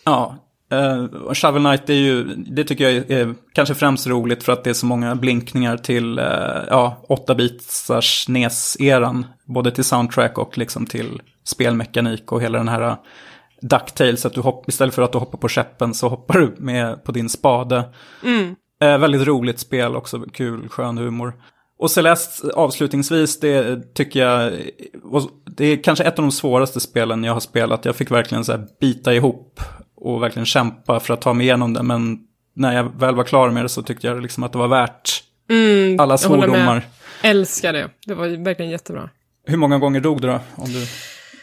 [0.03, 0.37] Ja,
[0.73, 4.69] Uh, Shovel Knight är ju, det tycker jag är, kanske främst roligt för att det
[4.69, 6.25] är så många blinkningar till uh,
[6.67, 9.25] ja, 8-bitars NES-eran.
[9.45, 12.95] Både till soundtrack och liksom till spelmekanik och hela den här uh,
[13.61, 17.03] Ducktails, att du hopp, istället för att du hoppar på skeppen så hoppar du med
[17.03, 17.83] på din spade.
[18.23, 18.55] Mm.
[18.83, 21.33] Uh, väldigt roligt spel också, kul, skön humor.
[21.79, 24.53] Och Celeste avslutningsvis, det tycker jag,
[25.45, 27.85] det är kanske ett av de svåraste spelen jag har spelat.
[27.85, 29.61] Jag fick verkligen så här bita ihop
[30.01, 31.83] och verkligen kämpa för att ta mig igenom det.
[31.83, 32.19] Men
[32.53, 35.23] när jag väl var klar med det så tyckte jag liksom att det var värt
[35.49, 36.87] mm, alla svordomar.
[37.21, 37.89] Älskar det.
[38.05, 39.09] Det var verkligen jättebra.
[39.45, 40.39] Hur många gånger dog du då?
[40.55, 40.85] Om du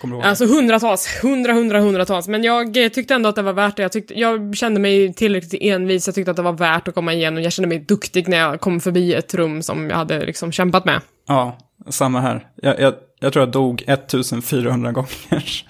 [0.00, 0.24] kommer ihåg?
[0.24, 1.06] Alltså hundratals.
[1.22, 2.28] Hundra, hundra, hundratals.
[2.28, 3.82] Men jag eh, tyckte ändå att det var värt det.
[3.82, 6.08] Jag, tyckte, jag kände mig tillräckligt envis.
[6.08, 7.42] Jag tyckte att det var värt att komma igenom.
[7.42, 10.84] Jag kände mig duktig när jag kom förbi ett rum som jag hade liksom kämpat
[10.84, 11.00] med.
[11.28, 12.46] Ja, samma här.
[12.54, 15.08] Jag, jag, jag tror jag dog 1400 gånger.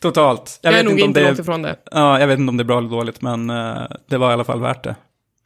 [0.00, 0.58] Totalt.
[0.62, 1.76] Jag, jag är nog inte, långt ifrån det.
[1.92, 4.32] Ja, jag vet inte om det är bra eller dåligt, men uh, det var i
[4.32, 4.96] alla fall värt det.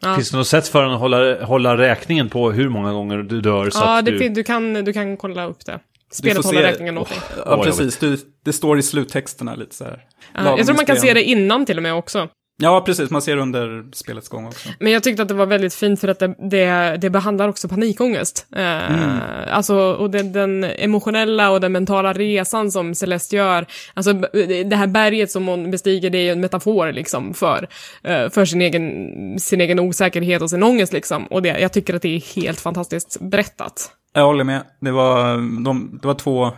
[0.02, 0.14] Ja.
[0.14, 3.40] Finns det något sätt för en att hålla, hålla räkningen på hur många gånger du
[3.40, 3.70] dör?
[3.70, 4.28] Så ja, att det du...
[4.28, 5.78] du, kan, du kan kolla upp det.
[6.12, 6.66] Spelet håller se...
[6.66, 7.18] räkningen åt dig.
[7.46, 7.98] Ja, precis.
[7.98, 10.04] Du, det står i sluttexterna lite så här.
[10.34, 12.28] Ja, jag tror man kan se det innan till och med också.
[12.62, 13.10] Ja, precis.
[13.10, 14.68] Man ser under spelets gång också.
[14.78, 17.68] Men jag tyckte att det var väldigt fint för att det, det, det behandlar också
[17.68, 18.46] panikångest.
[18.56, 19.18] Eh, mm.
[19.50, 23.66] Alltså, och den, den, emotionella och den mentala resan som Celeste gör.
[23.94, 27.68] Alltså, det här berget som hon bestiger, det är ju en metafor liksom för,
[28.02, 31.26] eh, för sin, egen, sin egen osäkerhet och sin ångest liksom.
[31.26, 33.90] Och det, jag tycker att det är helt fantastiskt berättat.
[34.14, 34.62] Jag håller med.
[34.80, 36.50] Det var, de, det var två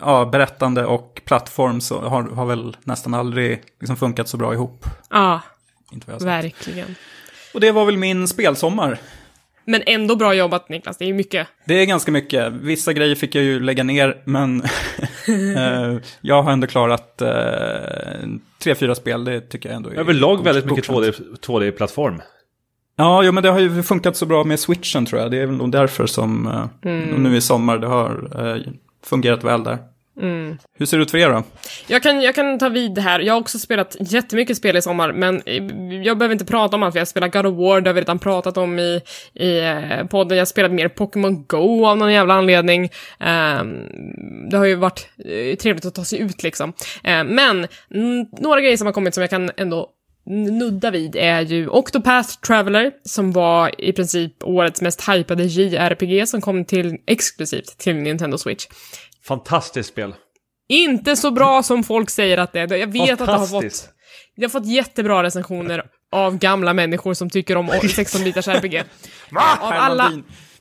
[0.00, 4.84] ja, berättande och plattform så har, har väl nästan aldrig liksom funkat så bra ihop.
[5.10, 5.40] Ja,
[6.20, 6.94] verkligen.
[7.54, 8.98] Och det var väl min spelsommar.
[9.64, 11.48] Men ändå bra jobbat Niklas, det är mycket.
[11.64, 12.52] Det är ganska mycket.
[12.52, 14.62] Vissa grejer fick jag ju lägga ner, men
[15.56, 17.28] eh, jag har ändå klarat eh,
[18.62, 19.24] tre, fyra spel.
[19.24, 22.22] Det tycker jag ändå är Överlag väldigt mycket 2D-plattform.
[22.96, 25.30] Ja, jo, men det har ju funkat så bra med switchen tror jag.
[25.30, 27.22] Det är väl nog därför som eh, mm.
[27.22, 28.30] nu i sommar det har
[29.06, 29.78] fungerat väl där.
[30.78, 31.42] Hur ser det ut för er då?
[31.86, 33.20] Jag kan, jag kan ta vid här.
[33.20, 35.42] Jag har också spelat jättemycket spel i sommar, men
[36.04, 37.94] jag behöver inte prata om allt, för jag har spelat God of War, det har
[37.94, 39.00] vi redan pratat om i,
[39.34, 40.36] i eh, podden.
[40.36, 42.90] Jag har spelat mer Pokémon Go av någon jävla anledning.
[43.20, 43.88] Ehm,
[44.50, 46.72] det har ju varit eh, trevligt att ta sig ut liksom.
[47.04, 49.88] Ehm, men mm, några grejer som har kommit som jag kan ändå
[50.26, 56.40] nudda vid är ju Octopath Traveler, som var i princip årets mest hypade JRPG som
[56.40, 58.66] kom till exklusivt till Nintendo Switch.
[59.24, 60.14] Fantastiskt spel.
[60.68, 62.74] Inte så bra som folk säger att det är.
[62.76, 63.88] Jag vet att det har fått,
[64.36, 68.82] det har fått jättebra recensioner av gamla människor som tycker om 16-bitars RPG.
[69.60, 70.12] Av alla,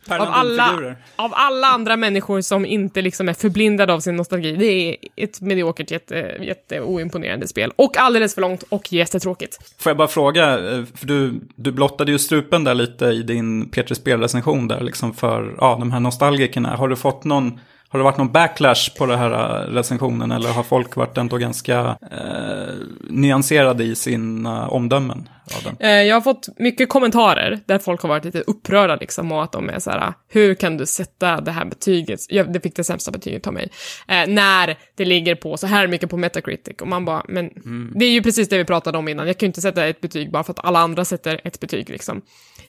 [0.09, 4.55] av, alla, av alla andra människor som inte liksom är förblindade av sin nostalgi.
[4.55, 7.71] Det är ett mediokert, jätte, jätte oimponerande spel.
[7.75, 9.73] Och alldeles för långt och jättetråkigt.
[9.77, 13.69] Får jag bara fråga, eh, för du, du blottade ju strupen där lite i din
[13.69, 16.75] P3 Spelrecension där, liksom för ja, de här nostalgikerna.
[16.75, 17.59] Har du fått någon,
[17.95, 21.37] har det varit någon backlash på den här eh, recensionen eller har folk varit ändå
[21.37, 22.73] ganska eh,
[23.09, 25.75] nyanserade i sina omdömen av den?
[25.89, 29.51] Eh, Jag har fått mycket kommentarer där folk har varit lite upprörda liksom och att
[29.51, 32.83] de är så här, hur kan du sätta det här betyget, jag, det fick det
[32.83, 33.69] sämsta betyget av mig,
[34.07, 37.49] eh, när det ligger på så här mycket på Metacritic och man bara, men
[37.95, 40.01] det är ju precis det vi pratade om innan, jag kan ju inte sätta ett
[40.01, 42.21] betyg bara för att alla andra sätter ett betyg liksom.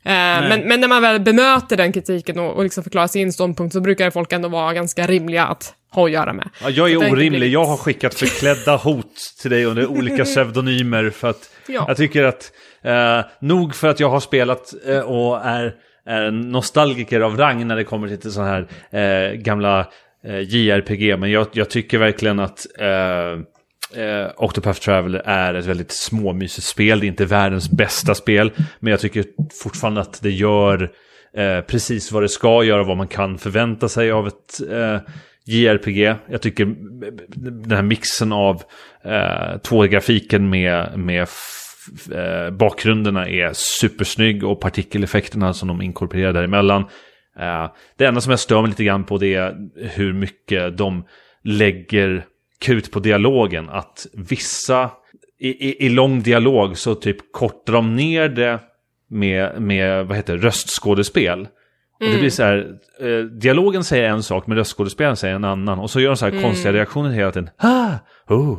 [0.07, 3.73] Eh, men, men när man väl bemöter den kritiken och, och liksom förklarar sin ståndpunkt
[3.73, 6.49] så brukar folk ändå vara ganska rimliga att ha att göra med.
[6.63, 7.49] Ja, jag är Så blir orimlig.
[7.49, 11.85] Jag har skickat förklädda hot till dig under olika pseudonymer för att Ja.
[11.89, 12.53] jag tycker att
[12.83, 15.75] eh, nog för att jag har spelat eh, och är,
[16.07, 19.87] är nostalgiker av rang när det kommer till sådana här eh, gamla
[20.27, 22.67] eh, JRPG, men jag, jag tycker verkligen att
[23.95, 27.01] eh, Octopath Traveler är ett väldigt småmysigt spel.
[27.01, 28.53] Det är inte världens bästa spel.
[28.80, 29.24] Men jag tycker
[29.62, 30.82] fortfarande att det gör
[31.37, 32.82] eh, precis vad det ska göra.
[32.84, 34.99] Vad man kan förvänta sig av ett eh,
[35.47, 36.14] JRPG.
[36.30, 36.64] Jag tycker
[37.37, 38.62] den här mixen av
[39.05, 44.45] eh, 2D-grafiken med, med f- eh, bakgrunderna är supersnygg.
[44.45, 46.82] Och partikeleffekterna som de inkorporerar däremellan.
[47.41, 51.05] Eh, det enda som jag stör mig lite grann på det är hur mycket de
[51.45, 52.24] lägger
[52.61, 53.69] krut på dialogen.
[53.69, 54.91] Att vissa,
[55.41, 58.61] i, i, i lång dialog så typ kortar de ner det
[59.11, 61.49] med, med vad heter det, röstskådespel.
[62.01, 65.79] Och det blir så här, eh, dialogen säger en sak men röstskådespelaren säger en annan.
[65.79, 67.51] Och så gör de så här konstiga reaktioner hela tiden.
[67.57, 67.93] Ah,
[68.29, 68.59] oh,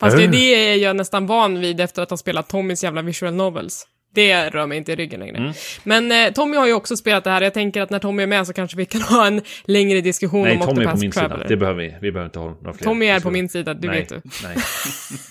[0.00, 0.30] Fast det, äh.
[0.30, 3.86] det är jag nästan van vid efter att ha spelat Tommys jävla visual novels.
[4.16, 5.36] Det rör mig inte i ryggen längre.
[5.36, 5.52] Mm.
[5.84, 7.42] Men eh, Tommy har ju också spelat det här.
[7.42, 10.42] Jag tänker att när Tommy är med så kanske vi kan ha en längre diskussion
[10.42, 11.36] Nej, om Tommy är på Octopath min Traveler.
[11.36, 11.48] sida.
[11.48, 11.94] Det behöver vi.
[12.00, 12.84] Vi behöver inte ha några fler.
[12.84, 14.20] Tommy är på min sida, det nej, vet du.
[14.42, 14.56] Nej.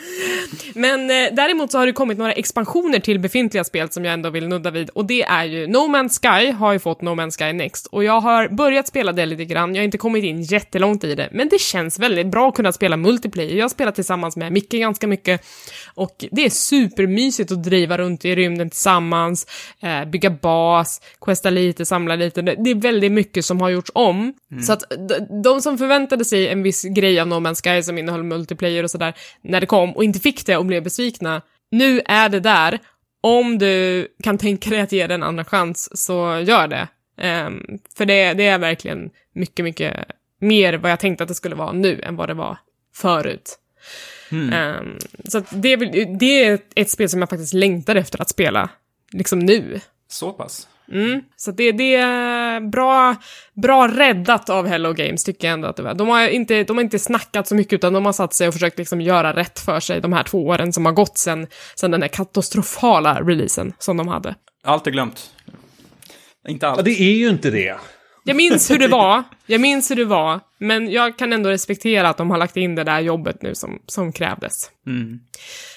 [0.73, 4.29] Men eh, däremot så har det kommit några expansioner till befintliga spel som jag ändå
[4.29, 7.37] vill nudda vid och det är ju No Man's Sky har ju fått No Man's
[7.37, 10.41] Sky Next och jag har börjat spela det lite grann, jag har inte kommit in
[10.41, 13.55] jättelångt i det, men det känns väldigt bra att kunna spela multiplayer.
[13.55, 15.45] Jag har spelat tillsammans med Micke ganska mycket
[15.93, 19.47] och det är supermysigt att driva runt i rymden tillsammans,
[19.81, 22.41] eh, bygga bas, questa lite, samla lite.
[22.41, 24.33] Det är väldigt mycket som har gjorts om.
[24.65, 24.83] Så att
[25.43, 28.91] de som förväntade sig en viss grej av No Man's Sky som innehöll multiplayer och
[28.91, 32.79] sådär när det kom och inte fick det och blev besvikna, nu är det där.
[33.21, 36.87] Om du kan tänka dig att ge det en andra chans, så gör det.
[37.17, 37.61] Ehm,
[37.97, 39.93] för det, det är verkligen mycket, mycket
[40.41, 42.57] mer vad jag tänkte att det skulle vara nu än vad det var
[42.95, 43.59] förut.
[44.53, 44.97] Ehm,
[45.29, 48.29] så att det, är väl- det är ett spel som jag faktiskt längtar efter att
[48.29, 48.69] spela,
[49.11, 49.79] liksom nu.
[50.07, 50.67] Så pass?
[50.91, 51.21] Mm.
[51.35, 53.15] Så det, det är bra,
[53.53, 55.93] bra räddat av Hello Games, tycker jag ändå att det var.
[55.93, 58.53] De har, inte, de har inte snackat så mycket, utan de har satt sig och
[58.53, 61.91] försökt liksom göra rätt för sig de här två åren som har gått sen, sen
[61.91, 64.35] den där katastrofala releasen som de hade.
[64.63, 65.31] Allt är glömt.
[66.47, 66.77] Inte allt.
[66.77, 67.75] Ja, det är ju inte det.
[68.23, 72.09] Jag minns hur det var, jag minns hur det var, men jag kan ändå respektera
[72.09, 74.71] att de har lagt in det där jobbet nu som, som krävdes.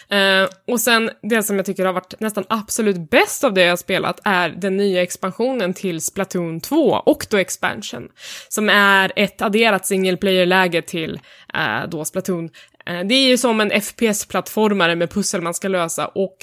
[0.09, 3.73] Eh, och sen, det som jag tycker har varit nästan absolut bäst av det jag
[3.73, 8.09] har spelat är den nya expansionen till Splatoon 2, Octo Expansion,
[8.49, 11.21] som är ett adderat single player-läge till
[11.55, 12.51] eh, då Splatoon.
[12.87, 16.37] Eh, det är ju som en FPS-plattformare med pussel man ska lösa och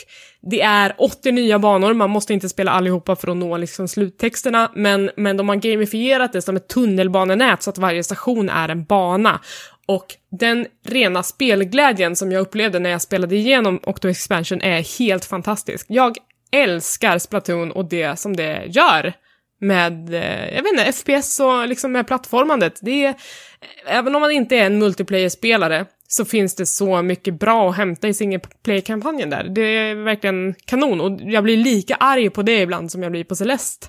[0.52, 4.72] det är 80 nya banor, man måste inte spela allihopa för att nå liksom sluttexterna,
[4.76, 8.86] men, men de har gamifierat det som ett tunnelbanenät så att varje station är en
[8.86, 9.39] bana.
[9.86, 15.26] Och den rena spelglädjen som jag upplevde när jag spelade igenom Octo Expansion är helt
[15.26, 15.86] fantastisk.
[15.89, 16.18] Jag
[16.52, 19.14] älskar Splatoon och det som det gör
[19.62, 22.80] med, eh, jag vet inte, FPS och liksom med plattformandet.
[22.82, 23.16] Det är,
[23.88, 25.86] även om man inte är en multiplayer-spelare
[26.16, 29.43] så finns det så mycket bra att hämta i single player-kampanjen där.
[29.43, 33.24] Det är verkligen kanon och jag blir lika arg på det ibland som jag blir
[33.24, 33.88] på Celeste.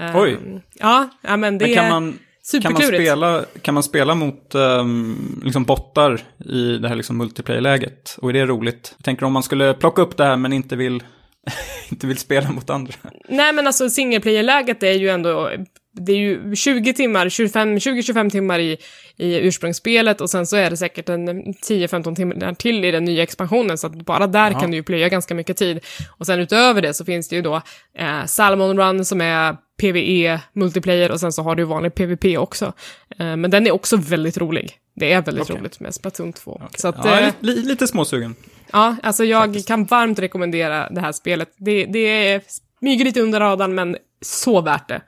[0.00, 0.38] Eh, Oj.
[0.74, 3.02] Ja, ja men det Men kan man, Kan man, Superklurigt.
[3.02, 8.16] spela, kan man spela mot um, liksom bottar i det här liksom multiplayer-läget?
[8.22, 8.94] Och är det roligt?
[8.98, 11.02] Jag tänker om man skulle plocka upp det här men inte vill,
[11.90, 12.94] inte vill spela mot andra.
[13.28, 15.50] Nej men alltså single player-läget är ju ändå,
[15.92, 18.76] det är ju 20 timmar, 25, 20-25 timmar i,
[19.16, 23.22] i ursprungsspelet och sen så är det säkert en 10-15 timmar till i den nya
[23.22, 24.60] expansionen så att bara där Ja.
[24.60, 25.80] kan du ju plöja ganska mycket tid.
[26.18, 27.62] Och sen utöver det så finns det ju då
[27.98, 32.72] eh, Salmon Run som är PVE, multiplayer och sen så har du vanlig PVP också.
[33.18, 34.72] Eh, men den är också väldigt rolig.
[34.96, 35.56] Det är väldigt Okej.
[35.60, 36.62] roligt med Splatoon 2.
[36.76, 38.34] Så att, ja, eh, li, li, lite småsugen.
[38.72, 41.48] Ja, alltså jag kan varmt rekommendera det här spelet.
[41.56, 42.40] Det, det
[42.80, 45.00] smyger lite under radarn, men så värt det.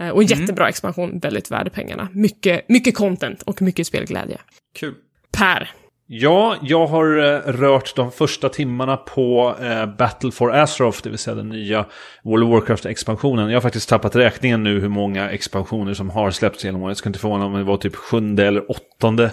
[0.00, 2.08] Eh, Och jättebra expansion, väldigt värd pengarna.
[2.12, 4.38] Mycket, mycket content och mycket spelglädje.
[4.78, 4.94] Kul.
[5.38, 5.70] Per.
[6.10, 11.18] Ja, jag har eh, rört de första timmarna på eh, Battle for Azeroth, det vill
[11.18, 11.86] säga den nya
[12.24, 13.48] World of Warcraft-expansionen.
[13.48, 16.90] Jag har faktiskt tappat räkningen nu hur många expansioner som har släppts genom året.
[16.90, 19.30] Jag ska inte förvåna om det var typ sjunde eller åttonde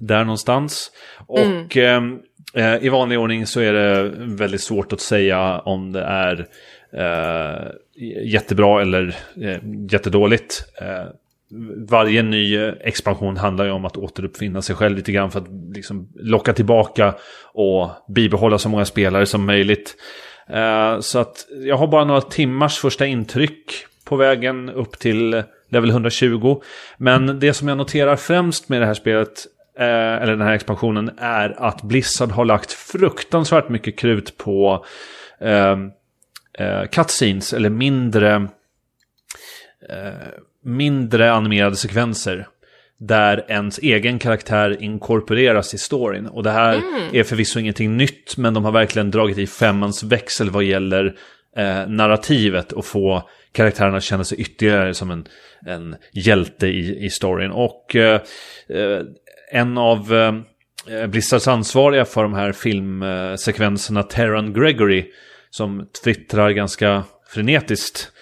[0.00, 0.90] där någonstans.
[1.26, 2.18] Och ehm,
[2.54, 6.44] eh, i vanlig ordning så är det väldigt svårt att säga om det är eh,
[6.96, 7.68] Eh,
[8.24, 9.58] jättebra eller eh,
[9.90, 10.64] jättedåligt.
[10.80, 11.06] Eh,
[11.88, 16.08] varje ny expansion handlar ju om att återuppfinna sig själv lite grann för att liksom
[16.14, 17.14] locka tillbaka
[17.52, 19.96] och bibehålla så många spelare som möjligt.
[20.50, 25.90] Eh, så att jag har bara några timmars första intryck på vägen upp till level
[25.90, 26.60] 120.
[26.96, 29.46] Men det som jag noterar främst med det här spelet,
[29.78, 34.84] eh, eller den här expansionen, är att Blizzard har lagt fruktansvärt mycket krut på
[35.40, 35.76] eh,
[36.58, 38.48] eh, cutscenes, eller mindre
[40.66, 42.48] mindre animerade sekvenser.
[42.98, 46.26] Där ens egen karaktär inkorporeras i storyn.
[46.26, 46.82] Och det här
[47.12, 51.16] är förvisso ingenting nytt, men de har verkligen dragit i femmans växel vad gäller
[51.56, 55.26] eh, narrativet och få karaktärerna att känna sig ytterligare som en,
[55.66, 57.50] en hjälte i, i storyn.
[57.50, 58.20] Och eh,
[58.68, 59.00] eh,
[59.52, 65.04] en av eh, Blizzards ansvariga för de här filmsekvenserna, Terran Gregory,
[65.56, 68.12] som twittrar ganska frenetiskt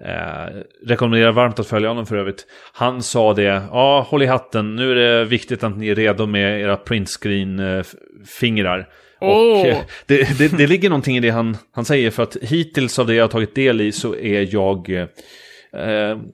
[0.00, 0.48] Eh,
[0.86, 2.46] rekommenderar varmt att följa honom för övrigt.
[2.72, 6.26] Han sa det, ja håll i hatten, nu är det viktigt att ni är redo
[6.26, 8.88] med era printscreen-fingrar.
[9.20, 9.60] Åh.
[9.60, 12.98] Och eh, det, det, det ligger någonting i det han, han säger, för att hittills
[12.98, 14.90] av det jag har tagit del i så är jag...
[14.90, 15.06] Eh,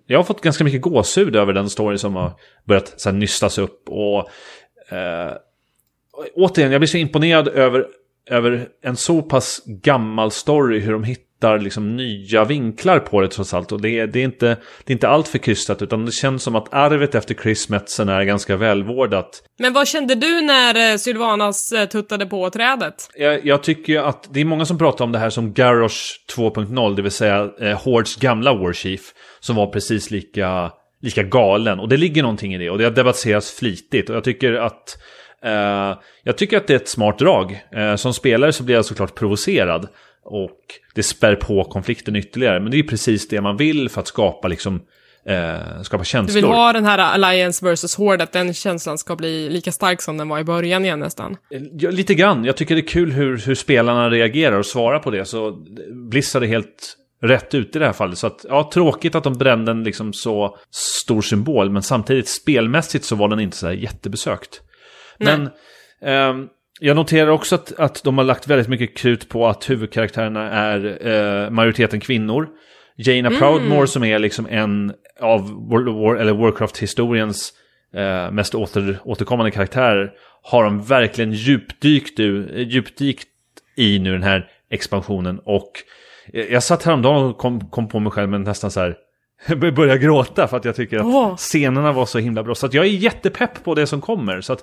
[0.06, 2.32] jag har fått ganska mycket gåshud över den story som har
[2.64, 3.88] börjat så här, nystas upp.
[3.88, 4.18] Och
[4.96, 5.32] eh,
[6.34, 7.86] återigen, jag blir så imponerad över,
[8.30, 13.54] över en så pass gammal story, hur de hittar liksom nya vinklar på det trots
[13.54, 13.72] allt.
[13.72, 14.46] Och det är, det är inte,
[14.84, 18.08] det är inte allt för krystat, utan det känns som att arvet efter Chris Metzen
[18.08, 19.42] är ganska välvårdat.
[19.58, 22.94] Men vad kände du när eh, Sylvanas eh, tuttade på trädet?
[23.14, 25.98] Jag, jag tycker att det är många som pratar om det här som Garrosh
[26.36, 29.00] 2.0, det vill säga eh, Hordes gamla Warchief,
[29.40, 30.72] som var precis lika,
[31.02, 31.80] lika galen.
[31.80, 34.10] Och det ligger någonting i det, och det har debatterats flitigt.
[34.10, 34.96] Och jag tycker att
[36.22, 37.60] jag tycker att det är ett smart drag.
[37.76, 39.88] Eh, som spelare så blir jag såklart provocerad.
[40.24, 40.58] Och
[40.94, 42.60] det spär på konflikten ytterligare.
[42.60, 44.80] Men det är precis det man vill för att skapa liksom
[45.26, 46.34] eh, skapa Du känslor.
[46.34, 50.16] vill ha den här Alliance vs Horde, att den känslan ska bli lika stark som
[50.16, 51.36] den var i början igen nästan.
[51.78, 52.44] Ja, lite grann.
[52.44, 55.24] Jag tycker det är kul hur, hur spelarna reagerar och svarar på det.
[55.24, 55.64] Så
[56.10, 58.18] Blizzard är helt rätt ut i det här fallet.
[58.18, 61.70] Så att, ja, tråkigt att de brände en liksom så stor symbol.
[61.70, 64.60] Men samtidigt spelmässigt så var den inte så här jättebesökt.
[65.20, 65.50] Men
[66.02, 66.48] ehm,
[66.80, 71.06] jag noterar också att, att de har lagt väldigt mycket krut på att huvudkaraktärerna är
[71.08, 72.48] eh, majoriteten kvinnor.
[72.96, 77.52] Jaina Proudmore som är liksom en av World War, eller Warcraft-historiens
[77.94, 80.12] eh, mest åter, återkommande karaktärer
[80.42, 83.28] har de verkligen djupdykt, u- djupdykt
[83.76, 85.40] i nu den här expansionen.
[85.44, 85.72] Och
[86.32, 88.96] jag jag satt häromdagen och kom, kom på mig själv med nästan så här
[89.72, 92.54] börja gråta för att jag tycker att scenerna var så himla bra.
[92.54, 94.40] Så jag är jättepepp på det som kommer.
[94.40, 94.62] Så att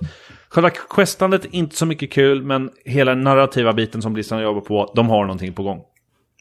[0.50, 5.08] själva questandet inte så mycket kul, men hela narrativa biten som Blizzard jobbar på, de
[5.08, 5.80] har någonting på gång.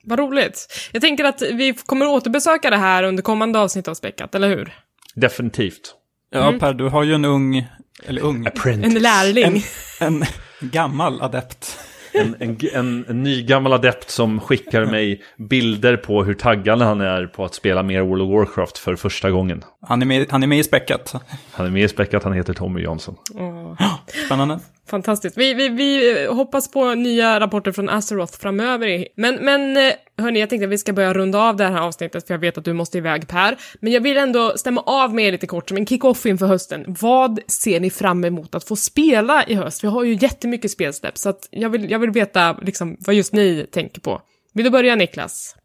[0.03, 0.67] Vad roligt.
[0.91, 4.73] Jag tänker att vi kommer återbesöka det här under kommande avsnitt av Späckat, eller hur?
[5.15, 5.95] Definitivt.
[6.29, 7.67] Ja, Per, du har ju en ung,
[8.05, 8.95] eller ung, Apprentice.
[8.95, 9.63] En lärling.
[9.99, 10.23] en
[10.59, 11.79] gammal adept.
[12.19, 17.01] En, en, en, en ny gammal adept som skickar mig bilder på hur taggad han
[17.01, 19.63] är på att spela mer World of Warcraft för första gången.
[19.81, 21.15] Han är med, han är med i späckat.
[21.51, 23.15] Han är med i späckat, han heter Tommy Jansson.
[23.35, 23.73] Åh,
[24.25, 24.59] Spännande.
[24.89, 25.37] Fantastiskt.
[25.37, 29.07] Vi, vi, vi hoppas på nya rapporter från Azeroth framöver.
[29.15, 32.27] Men, men eh, hörni, jag tänkte att vi ska börja runda av det här avsnittet,
[32.27, 33.57] för jag vet att du måste iväg Per.
[33.79, 36.85] Men jag vill ändå stämma av med er lite kort som en kick-off inför hösten.
[36.87, 39.83] Vad ser ni fram emot att få spela i höst?
[39.83, 43.33] Vi har ju jättemycket spelsläpp, så att jag, vill, jag vill veta liksom, vad just
[43.33, 44.21] ni tänker på.
[44.53, 45.55] Vill du börja Niklas?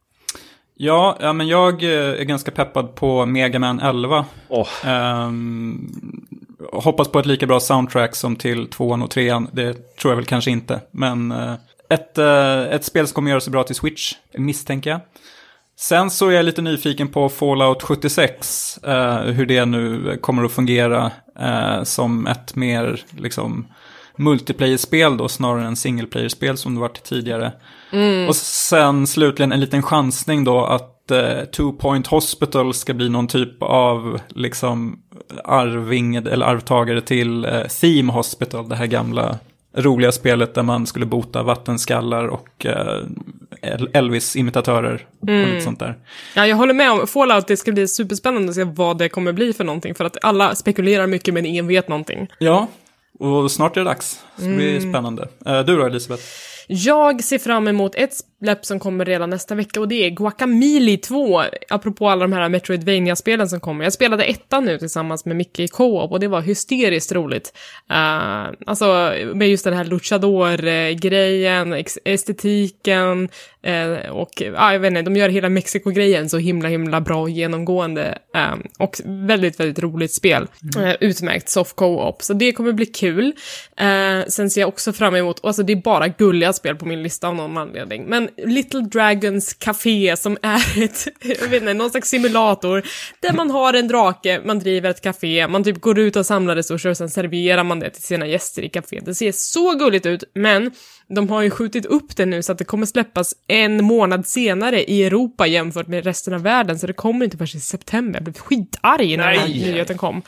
[0.75, 4.27] Ja, ja, men jag eh, är ganska peppad på Mega Man 11.
[4.49, 5.91] Åh, Ehm,
[6.73, 9.49] hoppas på ett lika bra soundtrack som till tvåan och trean.
[9.53, 10.81] Det tror jag väl kanske inte.
[10.91, 11.55] Men eh,
[11.91, 15.01] ett, eh, ett spel som kommer göra sig bra till Switch, misstänker jag.
[15.79, 18.79] Sen så är jag lite nyfiken på Fallout 76.
[18.85, 23.67] eh, hur det nu kommer att fungera eh, som ett mer liksom
[24.17, 27.53] multiplayer-spel då snarare än single player-spel som det varit tidigare.
[28.29, 33.28] Och sen slutligen en liten chansning då att eh, Two Point Hospital ska bli någon
[33.28, 34.98] typ av liksom
[35.44, 39.38] arving eller arvtagare till eh, Theme Hospital, det här gamla
[39.76, 43.03] roliga spelet där man skulle bota vattenskallar och eh,
[43.62, 45.94] El- Elvis-imitatörer och lite sånt där.
[46.36, 49.32] Ja, jag håller med om Fallout, det ska bli superspännande att se vad det kommer
[49.32, 52.28] bli för någonting, för att alla spekulerar mycket men ingen vet någonting.
[52.38, 52.66] Ja,
[53.18, 54.20] och snart är det dags.
[54.36, 55.28] Så det blir spännande.
[55.46, 56.22] Eh, du då, Elisabeth?
[56.67, 60.97] Jag ser fram emot ett släpp som kommer redan nästa vecka och det är Guacamole
[60.97, 63.85] 2, apropå alla de här Metroidvania-spelen som kommer.
[63.85, 67.53] Jag spelade ettan nu tillsammans med Micke i co-op och det var hysteriskt roligt.
[67.91, 73.29] Uh, alltså med just den här luchador-grejen, estetiken
[73.63, 77.31] eh, och ja, jag vet inte, de gör hela Mexiko-grejen så himla himla bra och
[77.31, 80.47] genomgående eh, och väldigt, väldigt roligt spel.
[80.79, 83.33] Eh, utmärkt soft co-op, så det kommer bli kul.
[84.29, 87.28] Sen ser jag också fram emot, alltså det är bara gulliga spel på min lista
[87.28, 92.09] av någon anledning, men Little Dragons Café som är ett, jag vet inte, någon slags
[92.09, 92.82] simulator
[93.20, 96.57] där man har en drake, man driver ett café, man typ går ut och samlar
[96.57, 99.05] resurser och sen serverar man det till sina gäster i caféet.
[99.05, 100.70] Det ser så gulligt ut, men
[101.09, 104.84] de har ju skjutit upp det nu så att det kommer släppas en månad senare
[104.84, 108.18] i Europa jämfört med resten av världen, så det kommer inte först i september.
[108.18, 110.22] Jag blev skitarg när den här nyheten kom.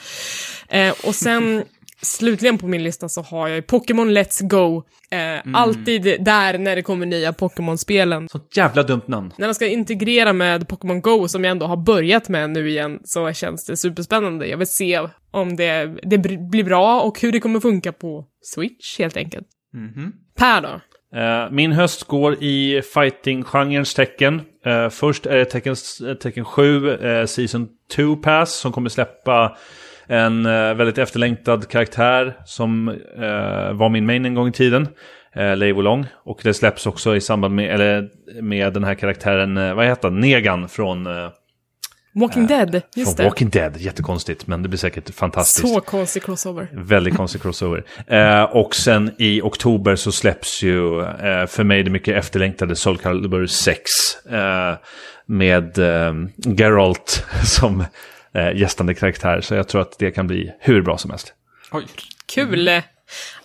[0.68, 1.64] Eh, och sen
[2.05, 4.82] slutligen på min lista så har jag ju Pokémon Let's Go.
[5.11, 8.28] Eh, Alltid där när det kommer nya Pokémon-spelen.
[8.28, 9.32] sånt jävla dumt namn.
[9.38, 13.00] När de ska integrera med Pokémon Go, som jag ändå har börjat med nu igen,
[13.05, 14.46] så känns det superspännande.
[14.46, 15.00] Jag vill se
[15.30, 19.46] om det, det blir bra och hur det kommer funka på Switch, helt enkelt.
[20.38, 20.80] Per då?
[21.20, 24.42] Eh, Min höst går i fighting-genrens tecken.
[24.66, 25.76] Eh, Först är det tecken,
[26.20, 29.57] tecken 7, eh, Season 2 Pass, som kommer släppa
[30.07, 34.88] en eh, väldigt efterlängtad karaktär som eh, var min main en gång i tiden.
[35.34, 36.07] Eh, Leivo Long.
[36.24, 38.09] Och det släpps också i samband med, eller,
[38.42, 41.07] med den här karaktären, eh, vad heter han, Negan från,
[42.16, 43.24] Walking Dead, just det.
[43.24, 43.76] Walking Dead.
[43.76, 45.68] Jättekonstigt, men det blir säkert fantastiskt.
[45.68, 46.68] Så konstig crossover.
[46.72, 47.84] Väldigt konstig crossover.
[48.07, 52.98] Eh, och sen i oktober så släpps ju eh, för mig det mycket efterlängtade Soul
[52.98, 53.80] Calibur 6.
[54.30, 54.74] Eh,
[55.26, 57.84] med eh, Geralt som
[58.35, 59.41] eh, gästande karaktär.
[59.41, 61.35] Så jag tror att det kan bli hur bra som helst.
[61.72, 61.85] Oj.
[62.26, 62.82] Kul!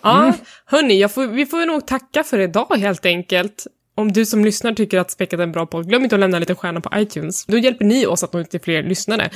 [0.02, 0.32] Ja,
[0.64, 3.66] hörni, jag får, vi får nog tacka för idag helt enkelt.
[3.94, 6.38] Om du som lyssnar tycker att Späckat är en bra podd, glöm inte att lämna
[6.38, 7.46] lite stjärna på iTunes.
[7.46, 9.30] Då hjälper ni oss att nå ut till fler lyssnare.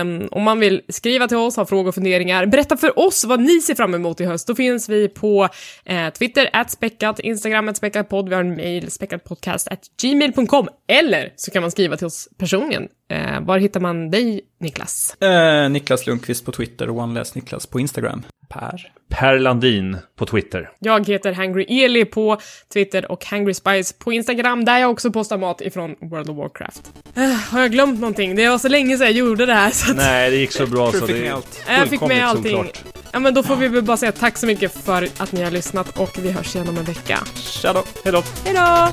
[0.00, 3.40] Um, om man vill skriva till oss, ha frågor och funderingar, berätta för oss vad
[3.40, 4.46] ni ser fram emot i höst.
[4.46, 5.48] Då finns vi på
[5.84, 10.68] eh, Twitter, at späckat, Instagram, at späckatpodd, vi har en mail, späckatpodcast, at gmail.com.
[10.88, 12.88] Eller så kan man skriva till oss personligen.
[13.10, 15.16] Eh, var hittar man dig, Niklas?
[15.22, 18.22] Eh, Niklas Lundqvist på Twitter och OneLess Niklas på Instagram.
[18.48, 18.92] Per.
[19.08, 20.70] Per Landin på Twitter.
[20.78, 22.40] Jag heter Hangry Eli på
[22.72, 26.92] Twitter och Hangry Spice på Instagram, där jag också postar mat ifrån World of Warcraft.
[27.14, 28.36] Eh, har jag glömt någonting?
[28.36, 30.66] Det var så länge sedan jag gjorde det här så att Nej, det gick så
[30.66, 31.24] bra så fick det
[31.68, 32.70] jag fick med allting.
[33.12, 35.50] Ja, men då får vi väl bara säga tack så mycket för att ni har
[35.50, 37.18] lyssnat och vi hörs igen om en vecka.
[37.34, 37.84] Tja då.
[38.04, 38.22] Hej då!
[38.44, 38.88] Hej då!